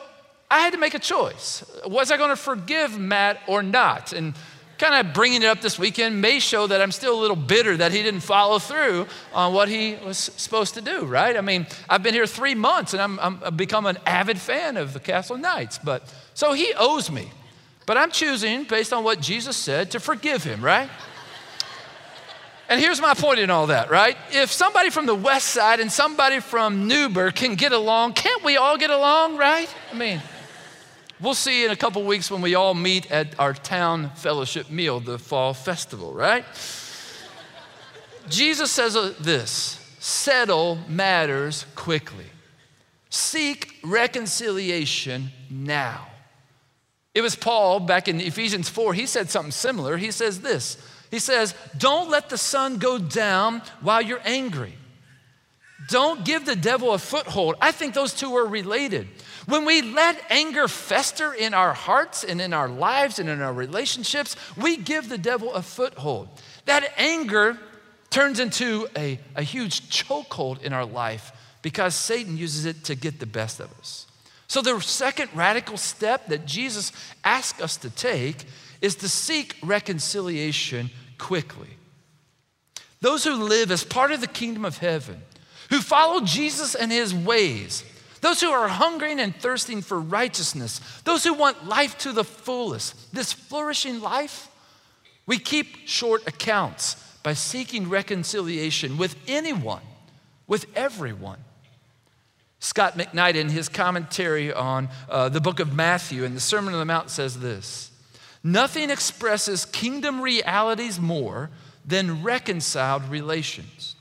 I 0.50 0.60
had 0.60 0.72
to 0.72 0.78
make 0.78 0.94
a 0.94 0.98
choice. 0.98 1.64
Was 1.86 2.10
I 2.10 2.16
going 2.16 2.30
to 2.30 2.36
forgive 2.36 2.98
Matt 2.98 3.40
or 3.46 3.62
not? 3.62 4.12
And 4.12 4.34
kind 4.78 5.06
of 5.06 5.12
bringing 5.12 5.42
it 5.42 5.46
up 5.46 5.60
this 5.60 5.78
weekend 5.78 6.20
may 6.20 6.38
show 6.38 6.66
that 6.66 6.80
I'm 6.80 6.92
still 6.92 7.18
a 7.18 7.20
little 7.20 7.36
bitter 7.36 7.76
that 7.76 7.92
he 7.92 8.02
didn't 8.02 8.20
follow 8.20 8.58
through 8.58 9.06
on 9.34 9.52
what 9.52 9.68
he 9.68 9.96
was 10.04 10.16
supposed 10.16 10.74
to 10.74 10.80
do, 10.80 11.04
right? 11.04 11.36
I 11.36 11.40
mean, 11.40 11.66
I've 11.88 12.02
been 12.02 12.14
here 12.14 12.26
three 12.26 12.54
months 12.54 12.92
and 12.92 13.02
I'm, 13.02 13.18
I'm 13.18 13.40
I've 13.44 13.56
become 13.56 13.86
an 13.86 13.98
avid 14.06 14.38
fan 14.38 14.76
of 14.76 14.92
the 14.92 15.00
Castle 15.00 15.36
Knights, 15.36 15.78
but 15.78 16.02
so 16.34 16.52
he 16.52 16.72
owes 16.78 17.10
me. 17.10 17.28
But 17.88 17.96
I'm 17.96 18.10
choosing, 18.10 18.64
based 18.64 18.92
on 18.92 19.02
what 19.02 19.18
Jesus 19.18 19.56
said, 19.56 19.92
to 19.92 19.98
forgive 19.98 20.44
him, 20.44 20.62
right? 20.62 20.90
And 22.68 22.78
here's 22.78 23.00
my 23.00 23.14
point 23.14 23.40
in 23.40 23.48
all 23.48 23.68
that, 23.68 23.88
right? 23.88 24.14
If 24.30 24.52
somebody 24.52 24.90
from 24.90 25.06
the 25.06 25.14
west 25.14 25.48
side 25.48 25.80
and 25.80 25.90
somebody 25.90 26.40
from 26.40 26.86
Newburgh 26.86 27.34
can 27.34 27.54
get 27.54 27.72
along, 27.72 28.12
can't 28.12 28.44
we 28.44 28.58
all 28.58 28.76
get 28.76 28.90
along, 28.90 29.38
right? 29.38 29.74
I 29.90 29.96
mean, 29.96 30.20
we'll 31.18 31.32
see 31.32 31.64
in 31.64 31.70
a 31.70 31.76
couple 31.76 32.04
weeks 32.04 32.30
when 32.30 32.42
we 32.42 32.54
all 32.54 32.74
meet 32.74 33.10
at 33.10 33.40
our 33.40 33.54
town 33.54 34.10
fellowship 34.16 34.68
meal, 34.68 35.00
the 35.00 35.18
fall 35.18 35.54
festival, 35.54 36.12
right? 36.12 36.44
Jesus 38.28 38.70
says 38.70 38.96
uh, 38.96 39.14
this 39.18 39.96
settle 39.98 40.76
matters 40.88 41.64
quickly, 41.74 42.26
seek 43.08 43.76
reconciliation 43.82 45.30
now. 45.48 46.07
It 47.14 47.22
was 47.22 47.34
Paul 47.34 47.80
back 47.80 48.06
in 48.06 48.20
Ephesians 48.20 48.68
4, 48.68 48.94
he 48.94 49.06
said 49.06 49.30
something 49.30 49.52
similar. 49.52 49.96
He 49.96 50.10
says 50.10 50.40
this 50.40 50.76
he 51.10 51.18
says, 51.18 51.54
Don't 51.76 52.10
let 52.10 52.28
the 52.28 52.38
sun 52.38 52.78
go 52.78 52.98
down 52.98 53.62
while 53.80 54.02
you're 54.02 54.20
angry. 54.24 54.74
Don't 55.88 56.24
give 56.24 56.44
the 56.44 56.56
devil 56.56 56.92
a 56.92 56.98
foothold. 56.98 57.54
I 57.62 57.72
think 57.72 57.94
those 57.94 58.12
two 58.12 58.36
are 58.36 58.46
related. 58.46 59.08
When 59.46 59.64
we 59.64 59.80
let 59.80 60.22
anger 60.28 60.68
fester 60.68 61.32
in 61.32 61.54
our 61.54 61.72
hearts 61.72 62.24
and 62.24 62.40
in 62.42 62.52
our 62.52 62.68
lives 62.68 63.18
and 63.18 63.28
in 63.30 63.40
our 63.40 63.54
relationships, 63.54 64.36
we 64.56 64.76
give 64.76 65.08
the 65.08 65.16
devil 65.16 65.54
a 65.54 65.62
foothold. 65.62 66.28
That 66.66 66.92
anger 66.98 67.58
turns 68.10 68.38
into 68.38 68.86
a, 68.96 69.18
a 69.34 69.42
huge 69.42 69.88
chokehold 69.88 70.62
in 70.62 70.74
our 70.74 70.84
life 70.84 71.32
because 71.62 71.94
Satan 71.94 72.36
uses 72.36 72.66
it 72.66 72.84
to 72.84 72.94
get 72.94 73.18
the 73.18 73.26
best 73.26 73.58
of 73.60 73.72
us. 73.78 74.07
So, 74.48 74.62
the 74.62 74.80
second 74.80 75.30
radical 75.34 75.76
step 75.76 76.26
that 76.28 76.46
Jesus 76.46 76.92
asks 77.22 77.60
us 77.60 77.76
to 77.78 77.90
take 77.90 78.46
is 78.80 78.96
to 78.96 79.08
seek 79.08 79.56
reconciliation 79.62 80.90
quickly. 81.18 81.68
Those 83.00 83.24
who 83.24 83.34
live 83.34 83.70
as 83.70 83.84
part 83.84 84.10
of 84.10 84.20
the 84.20 84.26
kingdom 84.26 84.64
of 84.64 84.78
heaven, 84.78 85.20
who 85.70 85.80
follow 85.80 86.20
Jesus 86.24 86.74
and 86.74 86.90
his 86.90 87.14
ways, 87.14 87.84
those 88.22 88.40
who 88.40 88.50
are 88.50 88.68
hungering 88.68 89.20
and 89.20 89.36
thirsting 89.36 89.82
for 89.82 90.00
righteousness, 90.00 90.80
those 91.04 91.24
who 91.24 91.34
want 91.34 91.68
life 91.68 91.98
to 91.98 92.12
the 92.12 92.24
fullest, 92.24 93.14
this 93.14 93.32
flourishing 93.32 94.00
life, 94.00 94.48
we 95.26 95.38
keep 95.38 95.86
short 95.86 96.26
accounts 96.26 96.94
by 97.22 97.34
seeking 97.34 97.88
reconciliation 97.88 98.96
with 98.96 99.14
anyone, 99.28 99.82
with 100.46 100.66
everyone. 100.74 101.38
Scot 102.60 102.98
McKnight, 102.98 103.34
in 103.34 103.48
his 103.50 103.68
commentary 103.68 104.52
on 104.52 104.88
uh, 105.08 105.28
the 105.28 105.40
book 105.40 105.60
of 105.60 105.74
Matthew 105.74 106.24
and 106.24 106.34
the 106.34 106.40
Sermon 106.40 106.74
on 106.74 106.80
the 106.80 106.86
Mount, 106.86 107.10
says 107.10 107.38
this 107.38 107.90
Nothing 108.42 108.90
expresses 108.90 109.64
kingdom 109.64 110.20
realities 110.20 110.98
more 110.98 111.50
than 111.84 112.22
reconciled 112.22 113.08
relations. 113.08 113.94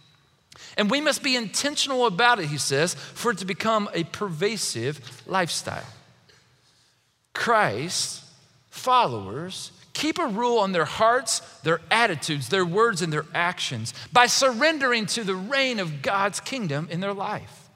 And 0.78 0.91
we 0.91 1.02
must 1.02 1.24
be 1.24 1.36
intentional 1.36 2.06
about 2.06 2.39
it, 2.39 2.48
he 2.48 2.58
says, 2.58 2.93
for 2.93 3.32
it 3.32 3.39
to 3.39 3.46
become 3.46 3.89
a 3.93 4.04
pervasive 4.04 5.24
lifestyle. 5.26 5.88
Christ 7.34 8.24
followers 8.70 9.72
keep 9.93 10.20
a 10.20 10.28
rule 10.28 10.60
on 10.60 10.72
their 10.72 10.86
hearts, 10.86 11.39
their 11.63 11.82
attitudes, 11.89 12.50
their 12.50 12.65
words, 12.65 13.02
and 13.02 13.12
their 13.12 13.26
actions 13.34 13.93
by 14.13 14.28
surrendering 14.28 15.08
to 15.08 15.24
the 15.24 15.36
reign 15.36 15.80
of 15.80 16.04
God's 16.04 16.39
kingdom 16.39 16.88
in 16.91 17.00
their 17.00 17.13
life. 17.13 17.66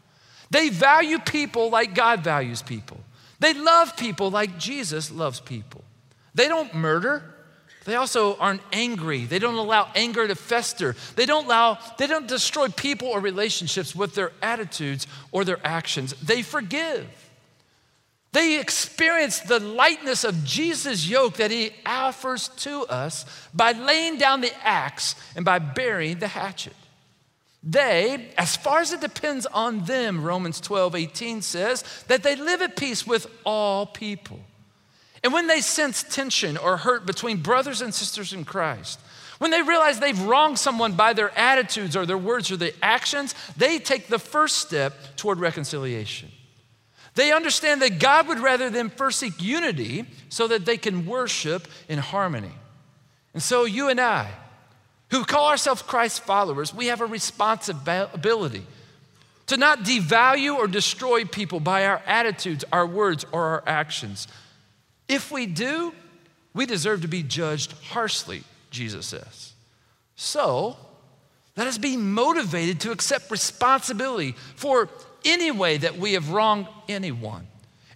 They 0.51 0.69
value 0.69 1.17
people 1.17 1.69
like 1.69 1.95
God 1.95 2.23
values 2.23 2.61
people. 2.61 2.99
They 3.39 3.53
love 3.53 3.97
people 3.97 4.29
like 4.29 4.59
Jesus 4.59 5.09
loves 5.09 5.39
people. 5.39 5.83
They 6.35 6.47
don't 6.47 6.75
murder. 6.75 7.23
They 7.85 7.95
also 7.95 8.37
aren't 8.37 8.61
angry. 8.71 9.25
They 9.25 9.39
don't 9.39 9.55
allow 9.55 9.89
anger 9.95 10.27
to 10.27 10.35
fester. 10.35 10.95
They 11.15 11.25
don't 11.25 11.45
allow 11.45 11.79
they 11.97 12.05
don't 12.05 12.27
destroy 12.27 12.67
people 12.67 13.07
or 13.07 13.19
relationships 13.19 13.95
with 13.95 14.13
their 14.13 14.31
attitudes 14.41 15.07
or 15.31 15.43
their 15.43 15.59
actions. 15.63 16.13
They 16.21 16.43
forgive. 16.43 17.07
They 18.33 18.59
experience 18.59 19.39
the 19.39 19.59
lightness 19.59 20.23
of 20.23 20.45
Jesus' 20.45 21.07
yoke 21.07 21.37
that 21.37 21.51
he 21.51 21.71
offers 21.85 22.49
to 22.59 22.81
us 22.83 23.25
by 23.53 23.71
laying 23.71 24.17
down 24.17 24.41
the 24.41 24.53
axe 24.65 25.15
and 25.35 25.43
by 25.43 25.59
burying 25.59 26.19
the 26.19 26.29
hatchet. 26.29 26.75
They, 27.63 28.33
as 28.37 28.55
far 28.55 28.79
as 28.79 28.91
it 28.91 29.01
depends 29.01 29.45
on 29.45 29.85
them, 29.85 30.23
Romans 30.23 30.59
12, 30.59 30.95
18 30.95 31.41
says, 31.41 31.83
that 32.07 32.23
they 32.23 32.35
live 32.35 32.61
at 32.61 32.75
peace 32.75 33.05
with 33.05 33.27
all 33.43 33.85
people. 33.85 34.39
And 35.23 35.31
when 35.31 35.47
they 35.47 35.61
sense 35.61 36.01
tension 36.03 36.57
or 36.57 36.77
hurt 36.77 37.05
between 37.05 37.37
brothers 37.37 37.81
and 37.81 37.93
sisters 37.93 38.33
in 38.33 38.45
Christ, 38.45 38.99
when 39.37 39.51
they 39.51 39.61
realize 39.61 39.99
they've 39.99 40.21
wronged 40.21 40.57
someone 40.57 40.93
by 40.93 41.13
their 41.13 41.37
attitudes 41.37 41.95
or 41.95 42.05
their 42.05 42.17
words 42.17 42.51
or 42.51 42.57
their 42.57 42.71
actions, 42.81 43.35
they 43.57 43.77
take 43.77 44.07
the 44.07 44.19
first 44.19 44.57
step 44.57 45.15
toward 45.15 45.39
reconciliation. 45.39 46.29
They 47.13 47.31
understand 47.31 47.81
that 47.81 47.99
God 47.99 48.27
would 48.27 48.39
rather 48.39 48.69
them 48.69 48.89
first 48.89 49.19
seek 49.19 49.41
unity 49.41 50.05
so 50.29 50.47
that 50.47 50.65
they 50.65 50.77
can 50.77 51.05
worship 51.05 51.67
in 51.89 51.99
harmony. 51.99 52.53
And 53.33 53.43
so, 53.43 53.65
you 53.65 53.89
and 53.89 53.99
I, 53.99 54.31
who 55.11 55.25
call 55.25 55.49
ourselves 55.49 55.81
Christ 55.81 56.23
followers, 56.23 56.73
we 56.73 56.87
have 56.87 57.01
a 57.01 57.05
responsibility 57.05 58.65
to 59.47 59.57
not 59.57 59.79
devalue 59.79 60.55
or 60.55 60.67
destroy 60.67 61.25
people 61.25 61.59
by 61.59 61.85
our 61.85 62.01
attitudes, 62.07 62.63
our 62.71 62.87
words, 62.87 63.25
or 63.31 63.43
our 63.43 63.63
actions. 63.67 64.27
If 65.09 65.29
we 65.29 65.45
do, 65.45 65.93
we 66.53 66.65
deserve 66.65 67.01
to 67.01 67.09
be 67.09 67.23
judged 67.23 67.73
harshly, 67.89 68.43
Jesus 68.69 69.07
says. 69.07 69.53
So, 70.15 70.77
let 71.57 71.67
us 71.67 71.77
be 71.77 71.97
motivated 71.97 72.79
to 72.81 72.91
accept 72.91 73.29
responsibility 73.29 74.35
for 74.55 74.87
any 75.25 75.51
way 75.51 75.77
that 75.77 75.97
we 75.97 76.13
have 76.13 76.31
wronged 76.31 76.67
anyone 76.87 77.45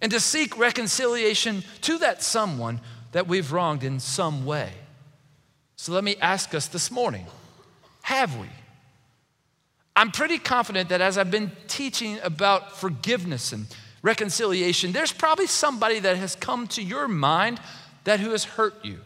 and 0.02 0.12
to 0.12 0.20
seek 0.20 0.58
reconciliation 0.58 1.64
to 1.80 1.98
that 1.98 2.22
someone 2.22 2.80
that 3.12 3.26
we've 3.26 3.50
wronged 3.50 3.82
in 3.82 3.98
some 3.98 4.44
way. 4.44 4.70
So 5.76 5.92
let 5.92 6.04
me 6.04 6.16
ask 6.20 6.54
us 6.54 6.66
this 6.68 6.90
morning 6.90 7.26
have 8.02 8.36
we? 8.38 8.46
I'm 9.94 10.10
pretty 10.10 10.38
confident 10.38 10.90
that 10.90 11.00
as 11.00 11.16
I've 11.18 11.30
been 11.30 11.50
teaching 11.68 12.18
about 12.22 12.76
forgiveness 12.76 13.52
and 13.52 13.66
reconciliation, 14.02 14.92
there's 14.92 15.12
probably 15.12 15.46
somebody 15.46 15.98
that 16.00 16.16
has 16.16 16.36
come 16.36 16.66
to 16.68 16.82
your 16.82 17.08
mind 17.08 17.58
that 18.04 18.20
who 18.20 18.30
has 18.30 18.44
hurt 18.44 18.84
you. 18.84 19.00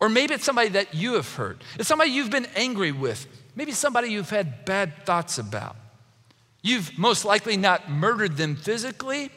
Or 0.00 0.08
maybe 0.08 0.34
it's 0.34 0.44
somebody 0.44 0.70
that 0.70 0.94
you 0.94 1.14
have 1.14 1.32
hurt. 1.34 1.62
It's 1.78 1.88
somebody 1.88 2.10
you've 2.10 2.30
been 2.30 2.48
angry 2.56 2.90
with. 2.90 3.26
Maybe 3.54 3.72
somebody 3.72 4.08
you've 4.08 4.30
had 4.30 4.64
bad 4.64 5.04
thoughts 5.04 5.38
about. 5.38 5.76
You've 6.62 6.98
most 6.98 7.24
likely 7.24 7.56
not 7.56 7.90
murdered 7.90 8.36
them 8.36 8.56
physically, 8.56 9.30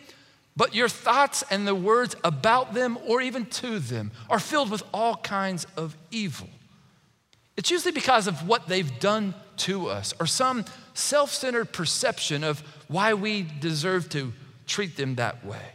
but 0.55 0.73
your 0.73 0.89
thoughts 0.89 1.43
and 1.51 1.67
the 1.67 1.75
words 1.75 2.15
about 2.23 2.73
them 2.73 2.97
or 3.05 3.21
even 3.21 3.45
to 3.45 3.77
them 3.77 4.11
are 4.29 4.39
filled 4.39 4.71
with 4.71 4.83
all 4.93 5.17
kinds 5.17 5.67
of 5.75 5.95
evil. 6.09 6.49
It's 7.57 7.71
usually 7.71 7.91
because 7.91 8.27
of 8.27 8.47
what 8.47 8.67
they've 8.67 8.99
done 8.99 9.33
to 9.57 9.87
us 9.87 10.13
or 10.19 10.27
some 10.27 10.63
self 10.93 11.33
centered 11.33 11.73
perception 11.73 12.43
of 12.43 12.59
why 12.87 13.15
we 13.15 13.41
deserve 13.59 14.09
to 14.09 14.31
treat 14.67 14.95
them 14.95 15.15
that 15.15 15.43
way. 15.43 15.73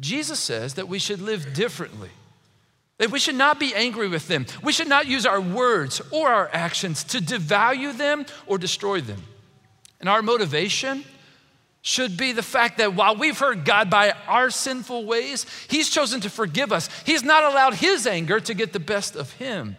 Jesus 0.00 0.40
says 0.40 0.74
that 0.74 0.88
we 0.88 0.98
should 0.98 1.20
live 1.20 1.54
differently, 1.54 2.10
that 2.98 3.10
we 3.10 3.20
should 3.20 3.36
not 3.36 3.60
be 3.60 3.74
angry 3.74 4.08
with 4.08 4.26
them. 4.26 4.46
We 4.62 4.72
should 4.72 4.88
not 4.88 5.06
use 5.06 5.24
our 5.24 5.40
words 5.40 6.02
or 6.10 6.28
our 6.28 6.50
actions 6.52 7.04
to 7.04 7.18
devalue 7.18 7.96
them 7.96 8.26
or 8.46 8.58
destroy 8.58 9.00
them. 9.00 9.22
And 10.00 10.08
our 10.08 10.22
motivation 10.22 11.04
should 11.82 12.16
be 12.16 12.32
the 12.32 12.42
fact 12.42 12.78
that 12.78 12.94
while 12.94 13.16
we've 13.16 13.38
hurt 13.38 13.64
God 13.64 13.90
by 13.90 14.12
our 14.26 14.50
sinful 14.50 15.04
ways, 15.04 15.46
He's 15.68 15.88
chosen 15.88 16.20
to 16.22 16.30
forgive 16.30 16.72
us. 16.72 16.88
He's 17.04 17.22
not 17.22 17.44
allowed 17.44 17.74
His 17.74 18.06
anger 18.06 18.40
to 18.40 18.54
get 18.54 18.72
the 18.72 18.80
best 18.80 19.14
of 19.14 19.32
Him. 19.32 19.76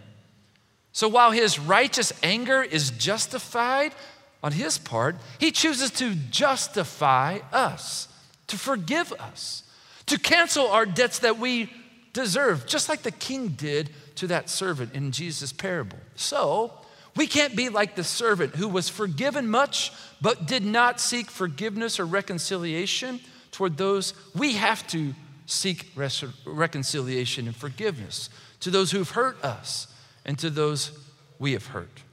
So 0.94 1.08
while 1.08 1.32
His 1.32 1.60
righteous 1.60 2.14
anger 2.22 2.62
is 2.62 2.92
justified 2.92 3.94
on 4.42 4.54
His 4.54 4.78
part, 4.78 5.16
He 5.40 5.52
chooses 5.52 5.92
to 5.92 6.16
justify 6.16 7.40
us, 7.52 8.08
to 8.48 8.58
forgive 8.58 9.12
us, 9.14 9.64
to 10.06 10.20
cancel 10.20 10.68
our 10.68 10.86
debts 10.86 11.20
that 11.20 11.40
we 11.40 11.72
deserve, 12.14 12.68
just 12.68 12.88
like 12.88 13.02
the 13.02 13.12
king 13.12 13.50
did 13.50 13.90
to 14.16 14.28
that 14.28 14.50
servant 14.50 14.94
in 14.94 15.12
Jesus' 15.12 15.52
parable. 15.52 15.98
So, 16.16 16.72
we 17.16 17.28
can't 17.28 17.56
be 17.56 17.70
like 17.70 17.96
the 17.96 18.04
servant 18.04 18.56
who 18.56 18.68
was 18.68 18.90
forgiven 18.90 19.48
much, 19.48 19.92
but 20.22 20.48
did 20.48 20.64
not 20.64 21.00
seek 21.00 21.30
forgiveness 21.30 22.00
or 22.00 22.06
reconciliation 22.06 23.20
toward 23.52 23.78
those. 23.78 24.14
We 24.36 24.54
have 24.54 24.86
to 24.88 25.14
seek 25.46 25.92
reconciliation 25.96 27.48
and 27.48 27.56
forgiveness 27.56 28.30
to 28.62 28.72
those 28.72 28.92
who've 28.92 29.10
hurt 29.10 29.44
us 29.44 29.88
and 30.26 30.38
to 30.40 30.50
those 30.50 30.92
we 31.40 31.54
have 31.54 31.68
hurt. 31.68 32.04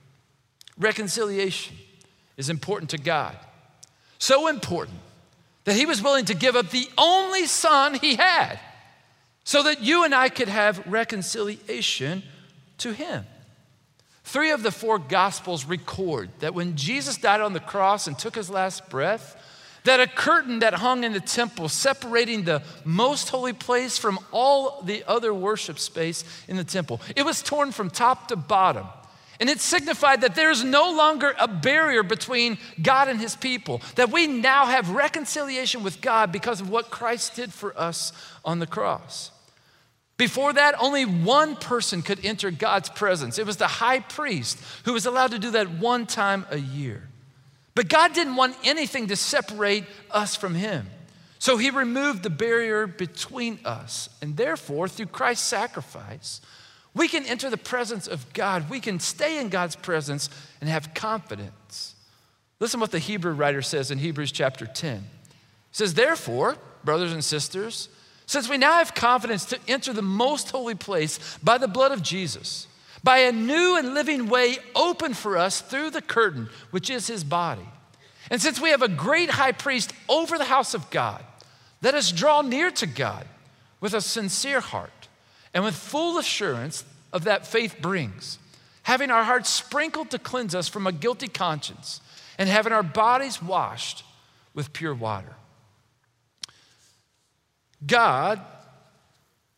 Reconciliation 0.79 1.77
is 2.37 2.49
important 2.49 2.91
to 2.91 2.99
God. 2.99 3.37
So 4.19 4.49
important 4.49 4.99
that 5.65 5.77
He 5.77 5.87
was 5.87 6.03
willing 6.03 6.25
to 6.27 6.35
give 6.35 6.57
up 6.57 6.71
the 6.71 6.89
only 6.99 7.47
Son 7.47 7.95
He 7.95 8.17
had 8.17 8.59
so 9.45 9.63
that 9.63 9.83
you 9.83 10.05
and 10.05 10.15
I 10.15 10.29
could 10.29 10.49
have 10.49 10.87
reconciliation 10.87 12.23
to 12.79 12.93
Him. 12.93 13.25
Three 14.25 14.53
of 14.53 14.63
the 14.63 14.71
four 14.71 14.99
gospels 14.99 15.65
record 15.65 16.31
that 16.39 16.55
when 16.55 16.77
Jesus 16.77 17.17
died 17.17 17.41
on 17.41 17.53
the 17.53 17.59
cross 17.59 18.07
and 18.07 18.17
took 18.17 18.37
his 18.37 18.49
last 18.49 18.89
breath, 18.89 19.37
that 19.85 20.01
a 20.01 20.07
curtain 20.07 20.61
that 20.61 20.75
hung 20.75 21.05
in 21.05 21.13
the 21.13 21.21
temple 21.21 21.69
separating 21.69 22.45
the 22.45 22.63
most 22.85 23.29
holy 23.31 23.53
place 23.53 23.99
from 23.99 24.19
all 24.33 24.83
the 24.83 25.05
other 25.07 25.33
worship 25.33 25.79
space 25.79 26.25
in 26.49 26.57
the 26.57 26.65
temple, 26.65 27.01
it 27.17 27.25
was 27.25 27.43
torn 27.43 27.73
from 27.73 27.91
top 27.91 28.29
to 28.29 28.37
bottom. 28.37 28.87
And 29.41 29.49
it 29.49 29.61
signified 29.61 30.21
that 30.21 30.35
there's 30.35 30.63
no 30.63 30.93
longer 30.93 31.35
a 31.41 31.49
barrier 31.49 32.03
between 32.03 32.59
God 32.83 33.09
and 33.09 33.19
his 33.19 33.37
people, 33.37 33.81
that 33.95 34.13
we 34.13 34.27
now 34.27 34.67
have 34.67 34.91
reconciliation 34.91 35.83
with 35.83 36.03
God 36.03 36.31
because 36.31 36.61
of 36.61 36.69
what 36.69 36.91
Christ 36.91 37.37
did 37.37 37.51
for 37.51 37.77
us 37.79 38.13
on 38.45 38.59
the 38.59 38.67
cross. 38.67 39.31
Before 40.19 40.53
that, 40.53 40.75
only 40.79 41.07
one 41.07 41.57
person 41.57 42.03
could 42.03 42.23
enter 42.23 42.51
God's 42.51 42.91
presence. 42.91 43.39
It 43.39 43.47
was 43.47 43.57
the 43.57 43.67
high 43.67 44.01
priest 44.01 44.59
who 44.85 44.93
was 44.93 45.07
allowed 45.07 45.31
to 45.31 45.39
do 45.39 45.53
that 45.53 45.71
one 45.71 46.05
time 46.05 46.45
a 46.51 46.59
year. 46.59 47.10
But 47.75 47.89
God 47.89 48.13
didn't 48.13 48.37
want 48.37 48.57
anything 48.65 49.09
to 49.09 49.17
separate 49.17 49.85
us 50.11 50.37
from 50.37 50.55
Him. 50.55 50.89
So 51.39 51.57
He 51.57 51.71
removed 51.71 52.23
the 52.23 52.31
barrier 52.31 52.87
between 52.87 53.59
us. 53.65 54.09
And 54.21 54.37
therefore, 54.37 54.89
through 54.89 55.07
Christ's 55.07 55.47
sacrifice, 55.47 56.41
we 56.95 57.09
can 57.09 57.25
enter 57.25 57.49
the 57.49 57.57
presence 57.57 58.07
of 58.07 58.33
God. 58.33 58.69
We 58.69 58.81
can 58.81 58.99
stay 58.99 59.41
in 59.41 59.49
God's 59.49 59.77
presence 59.77 60.29
and 60.61 60.69
have 60.69 60.93
confidence. 60.95 61.95
Listen 62.59 62.81
what 62.81 62.91
the 62.91 62.99
Hebrew 62.99 63.33
writer 63.33 63.63
says 63.63 63.91
in 63.91 63.99
Hebrews 63.99 64.33
chapter 64.33 64.67
10. 64.67 64.99
He 64.99 65.05
says, 65.71 65.95
Therefore, 65.95 66.57
brothers 66.85 67.13
and 67.13 67.25
sisters, 67.25 67.89
since 68.27 68.49
we 68.49 68.59
now 68.59 68.75
have 68.75 68.95
confidence 68.95 69.45
to 69.47 69.59
enter 69.67 69.93
the 69.93 70.03
most 70.03 70.51
holy 70.51 70.75
place 70.75 71.39
by 71.43 71.59
the 71.59 71.69
blood 71.69 71.91
of 71.93 72.03
Jesus, 72.03 72.67
by 73.03 73.19
a 73.19 73.33
new 73.33 73.77
and 73.77 73.95
living 73.95 74.29
way 74.29 74.59
open 74.75 75.15
for 75.15 75.39
us 75.39 75.61
through 75.61 75.91
the 75.91 76.03
curtain, 76.03 76.49
which 76.71 76.91
is 76.91 77.07
his 77.07 77.25
body. 77.25 77.67
And 78.31 78.41
since 78.41 78.61
we 78.61 78.71
have 78.71 78.83
a 78.83 78.89
great 78.89 79.31
high 79.31 79.53
priest 79.53 79.93
over 80.09 80.39
the 80.39 80.45
house 80.45 80.75
of 80.75 80.91
God, 80.91 81.25
let 81.83 81.95
us 81.95 82.13
draw 82.13 82.43
near 82.43 82.71
to 82.73 82.87
God 82.87 83.27
with 83.81 83.95
a 83.95 84.01
sincere 84.01 84.61
heart 84.61 85.09
and 85.55 85.65
with 85.65 85.75
full 85.75 86.19
assurance 86.19 86.85
of 87.13 87.25
that 87.25 87.47
faith 87.47 87.77
brings, 87.81 88.39
having 88.83 89.11
our 89.11 89.25
hearts 89.25 89.49
sprinkled 89.49 90.11
to 90.11 90.19
cleanse 90.19 90.55
us 90.55 90.69
from 90.69 90.87
a 90.87 90.93
guilty 90.93 91.29
conscience 91.29 92.01
and 92.39 92.49
having 92.49 92.73
our 92.73 92.83
bodies 92.83 93.43
washed 93.43 94.05
with 94.55 94.73
pure 94.73 94.95
water. 94.95 95.35
God 97.87 98.41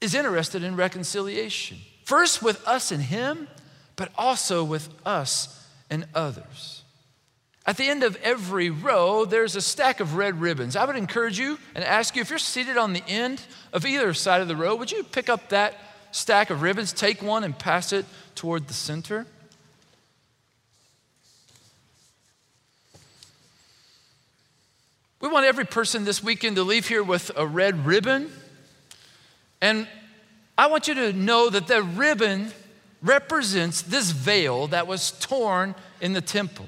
is 0.01 0.15
interested 0.15 0.63
in 0.63 0.77
reconciliation, 0.77 1.79
first 2.13 2.43
with 2.43 2.69
us 2.69 2.93
and 2.93 3.03
Him, 3.03 3.49
but 3.97 4.13
also 4.19 4.63
with 4.63 4.87
us 5.07 5.67
and 5.89 6.05
others. 6.15 6.83
At 7.65 7.79
the 7.79 7.89
end 7.89 8.03
of 8.03 8.17
every 8.17 8.69
row, 8.69 9.25
there's 9.25 9.57
a 9.57 9.63
stack 9.63 9.99
of 9.99 10.15
red 10.15 10.39
ribbons. 10.39 10.77
I 10.77 10.85
would 10.85 10.97
encourage 10.97 11.39
you 11.39 11.59
and 11.75 11.83
ask 11.83 12.15
you 12.15 12.21
if 12.21 12.29
you're 12.29 12.39
seated 12.39 12.77
on 12.77 12.93
the 12.93 13.03
end 13.09 13.41
of 13.73 13.87
either 13.87 14.13
side 14.13 14.43
of 14.43 14.49
the 14.49 14.55
row, 14.55 14.77
would 14.77 14.93
you 14.93 15.05
pick 15.05 15.31
up 15.31 15.49
that 15.49 15.79
stack 16.11 16.51
of 16.51 16.61
ribbons, 16.61 16.93
take 16.93 17.23
one, 17.23 17.45
and 17.45 17.59
pass 17.59 17.95
it 17.95 18.05
toward 18.35 18.69
the 18.69 18.75
center? 18.75 19.27
We 25.19 25.31
want 25.31 25.47
every 25.47 25.65
person 25.65 26.05
this 26.05 26.23
weekend 26.23 26.57
to 26.57 26.63
leave 26.63 26.89
here 26.89 27.03
with 27.03 27.31
a 27.35 27.47
red 27.47 27.87
ribbon. 27.87 28.31
And 29.63 29.89
I 30.57 30.67
want 30.67 30.89
you 30.89 30.95
to 30.95 31.13
know 31.13 31.51
that 31.51 31.67
the 31.67 31.83
ribbon 31.83 32.53
represents 33.03 33.83
this 33.83 34.11
veil 34.11 34.69
that 34.69 34.87
was 34.87 35.13
torn 35.13 35.75
in 36.01 36.13
the 36.13 36.21
temple 36.21 36.67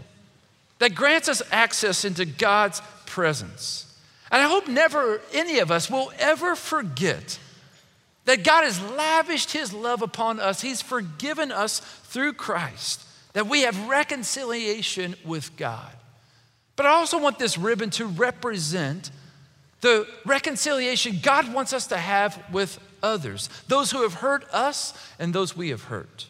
that 0.78 0.94
grants 0.94 1.28
us 1.28 1.42
access 1.50 2.04
into 2.04 2.24
God's 2.24 2.82
presence. 3.06 3.98
And 4.30 4.42
I 4.42 4.48
hope 4.48 4.68
never 4.68 5.20
any 5.32 5.58
of 5.60 5.70
us 5.70 5.88
will 5.88 6.12
ever 6.18 6.56
forget 6.56 7.38
that 8.24 8.42
God 8.42 8.64
has 8.64 8.80
lavished 8.82 9.52
his 9.52 9.72
love 9.72 10.02
upon 10.02 10.40
us. 10.40 10.60
He's 10.60 10.82
forgiven 10.82 11.52
us 11.52 11.78
through 11.78 12.32
Christ, 12.34 13.02
that 13.34 13.46
we 13.46 13.62
have 13.62 13.88
reconciliation 13.88 15.14
with 15.24 15.56
God. 15.56 15.92
But 16.76 16.86
I 16.86 16.90
also 16.90 17.18
want 17.20 17.38
this 17.38 17.56
ribbon 17.56 17.90
to 17.90 18.06
represent 18.06 19.10
the 19.80 20.08
reconciliation 20.24 21.20
God 21.22 21.52
wants 21.52 21.72
us 21.72 21.86
to 21.88 21.96
have 21.96 22.42
with 22.50 22.78
others, 23.04 23.48
those 23.68 23.90
who 23.90 24.02
have 24.02 24.14
hurt 24.14 24.44
us 24.52 24.94
and 25.18 25.32
those 25.32 25.56
we 25.56 25.68
have 25.68 25.84
hurt. 25.84 26.26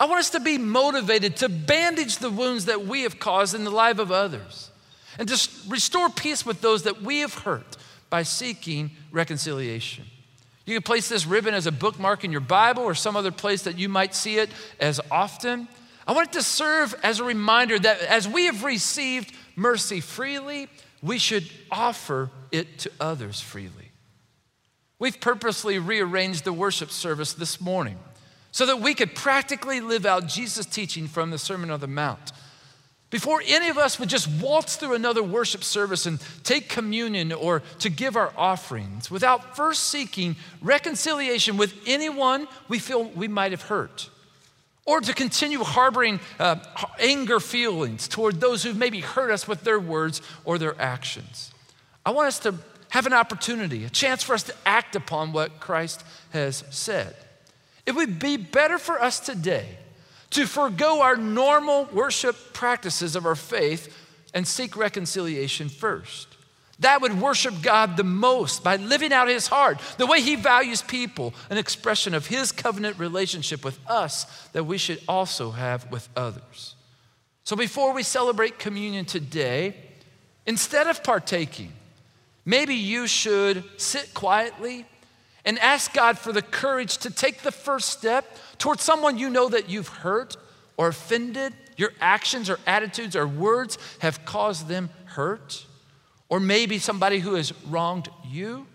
I 0.00 0.06
want 0.06 0.20
us 0.20 0.30
to 0.30 0.40
be 0.40 0.58
motivated 0.58 1.36
to 1.36 1.48
bandage 1.48 2.18
the 2.18 2.30
wounds 2.30 2.66
that 2.66 2.86
we 2.86 3.02
have 3.02 3.18
caused 3.18 3.54
in 3.54 3.64
the 3.64 3.70
life 3.70 3.98
of 3.98 4.12
others 4.12 4.70
and 5.18 5.28
to 5.28 5.48
restore 5.68 6.08
peace 6.08 6.44
with 6.44 6.60
those 6.60 6.84
that 6.84 7.02
we 7.02 7.20
have 7.20 7.34
hurt 7.34 7.76
by 8.10 8.22
seeking 8.22 8.90
reconciliation. 9.10 10.04
You 10.66 10.74
can 10.74 10.82
place 10.82 11.08
this 11.08 11.26
ribbon 11.26 11.54
as 11.54 11.66
a 11.66 11.72
bookmark 11.72 12.24
in 12.24 12.30
your 12.30 12.42
Bible 12.42 12.82
or 12.82 12.94
some 12.94 13.16
other 13.16 13.32
place 13.32 13.62
that 13.62 13.78
you 13.78 13.88
might 13.88 14.14
see 14.14 14.36
it 14.36 14.50
as 14.78 15.00
often. 15.10 15.66
I 16.06 16.12
want 16.12 16.28
it 16.28 16.32
to 16.34 16.42
serve 16.42 16.94
as 17.02 17.20
a 17.20 17.24
reminder 17.24 17.78
that 17.78 18.00
as 18.02 18.28
we 18.28 18.44
have 18.44 18.64
received 18.64 19.34
mercy 19.56 20.00
freely, 20.00 20.68
we 21.02 21.18
should 21.18 21.50
offer 21.70 22.30
it 22.52 22.78
to 22.80 22.90
others 23.00 23.40
freely. 23.40 23.87
We've 24.98 25.20
purposely 25.20 25.78
rearranged 25.78 26.44
the 26.44 26.52
worship 26.52 26.90
service 26.90 27.32
this 27.32 27.60
morning 27.60 27.98
so 28.50 28.66
that 28.66 28.80
we 28.80 28.94
could 28.94 29.14
practically 29.14 29.80
live 29.80 30.04
out 30.04 30.26
Jesus' 30.26 30.66
teaching 30.66 31.06
from 31.06 31.30
the 31.30 31.38
Sermon 31.38 31.70
on 31.70 31.80
the 31.80 31.86
Mount. 31.86 32.32
Before 33.10 33.42
any 33.46 33.68
of 33.68 33.78
us 33.78 33.98
would 33.98 34.10
just 34.10 34.28
waltz 34.28 34.76
through 34.76 34.94
another 34.94 35.22
worship 35.22 35.64
service 35.64 36.04
and 36.04 36.20
take 36.44 36.68
communion 36.68 37.32
or 37.32 37.62
to 37.78 37.88
give 37.88 38.16
our 38.16 38.32
offerings 38.36 39.10
without 39.10 39.56
first 39.56 39.84
seeking 39.84 40.36
reconciliation 40.60 41.56
with 41.56 41.74
anyone 41.86 42.46
we 42.68 42.78
feel 42.78 43.04
we 43.04 43.28
might 43.28 43.52
have 43.52 43.62
hurt, 43.62 44.10
or 44.84 45.00
to 45.00 45.14
continue 45.14 45.62
harboring 45.62 46.20
uh, 46.38 46.56
anger 46.98 47.40
feelings 47.40 48.08
toward 48.08 48.40
those 48.40 48.62
who 48.62 48.74
maybe 48.74 49.00
hurt 49.00 49.30
us 49.30 49.48
with 49.48 49.62
their 49.62 49.80
words 49.80 50.20
or 50.44 50.58
their 50.58 50.78
actions. 50.80 51.52
I 52.04 52.10
want 52.10 52.28
us 52.28 52.38
to 52.40 52.54
have 52.90 53.06
an 53.06 53.12
opportunity, 53.12 53.84
a 53.84 53.90
chance 53.90 54.22
for 54.22 54.34
us 54.34 54.42
to 54.44 54.54
act 54.64 54.96
upon 54.96 55.32
what 55.32 55.60
Christ 55.60 56.04
has 56.30 56.64
said. 56.70 57.14
It 57.86 57.94
would 57.94 58.18
be 58.18 58.36
better 58.36 58.78
for 58.78 59.00
us 59.00 59.20
today 59.20 59.78
to 60.30 60.46
forego 60.46 61.00
our 61.00 61.16
normal 61.16 61.88
worship 61.92 62.36
practices 62.52 63.16
of 63.16 63.24
our 63.24 63.34
faith 63.34 63.96
and 64.34 64.46
seek 64.46 64.76
reconciliation 64.76 65.68
first. 65.68 66.28
That 66.80 67.00
would 67.00 67.20
worship 67.20 67.54
God 67.62 67.96
the 67.96 68.04
most 68.04 68.62
by 68.62 68.76
living 68.76 69.12
out 69.12 69.28
His 69.28 69.48
heart, 69.48 69.80
the 69.96 70.06
way 70.06 70.20
He 70.20 70.36
values 70.36 70.82
people, 70.82 71.34
an 71.50 71.58
expression 71.58 72.14
of 72.14 72.26
His 72.26 72.52
covenant 72.52 72.98
relationship 72.98 73.64
with 73.64 73.78
us 73.88 74.26
that 74.52 74.64
we 74.64 74.78
should 74.78 75.00
also 75.08 75.50
have 75.50 75.90
with 75.90 76.08
others. 76.14 76.76
So 77.42 77.56
before 77.56 77.92
we 77.94 78.02
celebrate 78.02 78.58
communion 78.58 79.06
today, 79.06 79.74
instead 80.46 80.86
of 80.86 81.02
partaking, 81.02 81.72
maybe 82.48 82.74
you 82.74 83.06
should 83.06 83.62
sit 83.76 84.14
quietly 84.14 84.86
and 85.44 85.58
ask 85.58 85.92
God 85.92 86.18
for 86.18 86.32
the 86.32 86.42
courage 86.42 86.96
to 86.98 87.10
take 87.10 87.42
the 87.42 87.52
first 87.52 87.90
step 87.90 88.38
towards 88.58 88.82
someone 88.82 89.18
you 89.18 89.28
know 89.28 89.48
that 89.50 89.68
you've 89.68 89.88
hurt 89.88 90.36
or 90.78 90.88
offended. 90.88 91.52
Your 91.76 91.92
actions 92.00 92.50
or 92.50 92.58
attitudes 92.66 93.14
or 93.14 93.26
words 93.26 93.78
have 94.00 94.24
caused 94.24 94.66
them 94.66 94.90
hurt. 95.04 95.66
Or 96.28 96.40
maybe 96.40 96.78
somebody 96.78 97.18
who 97.20 97.34
has 97.34 97.52
wronged 97.66 98.08
you. 98.26 98.66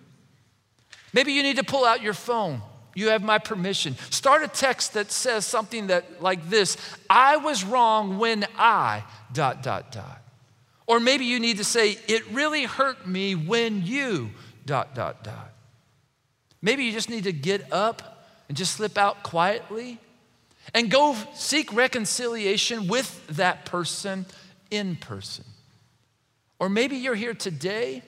Maybe 1.12 1.34
you 1.34 1.44
need 1.44 1.58
to 1.58 1.64
pull 1.64 1.84
out 1.84 2.02
your 2.02 2.14
phone. 2.14 2.62
You 2.96 3.10
have 3.10 3.24
my 3.24 3.40
permission. 3.40 3.96
Start 4.10 4.44
a 4.44 4.48
text 4.48 4.94
that 4.94 5.12
says 5.12 5.46
something 5.46 5.88
that 5.88 6.22
like 6.22 6.50
this 6.50 6.78
I 7.10 7.38
was 7.38 7.64
wrong 7.64 8.20
when 8.20 8.46
I, 8.56 9.04
dot, 9.32 9.64
dot, 9.64 9.92
dot. 9.92 10.23
Or 10.86 11.00
maybe 11.00 11.26
you 11.26 11.40
need 11.40 11.58
to 11.58 11.64
say, 11.64 11.98
It 12.08 12.28
really 12.32 12.66
hurt 12.66 13.08
me 13.08 13.36
when 13.36 13.86
you, 13.86 14.32
dot, 14.66 14.96
dot, 14.96 15.24
dot. 15.24 15.54
Maybe 16.62 16.86
you 16.86 16.92
just 16.92 17.10
need 17.10 17.26
to 17.26 17.34
get 17.34 17.72
up 17.72 18.26
and 18.48 18.58
just 18.58 18.76
slip 18.76 18.98
out 18.98 19.24
quietly 19.24 20.00
and 20.74 20.90
go 20.90 21.16
seek 21.36 21.74
reconciliation 21.74 22.88
with 22.88 23.26
that 23.28 23.66
person 23.66 24.26
in 24.72 24.96
person. 24.96 25.46
Or 26.60 26.70
maybe 26.70 26.98
you're 26.98 27.16
here 27.16 27.34
today 27.34 28.02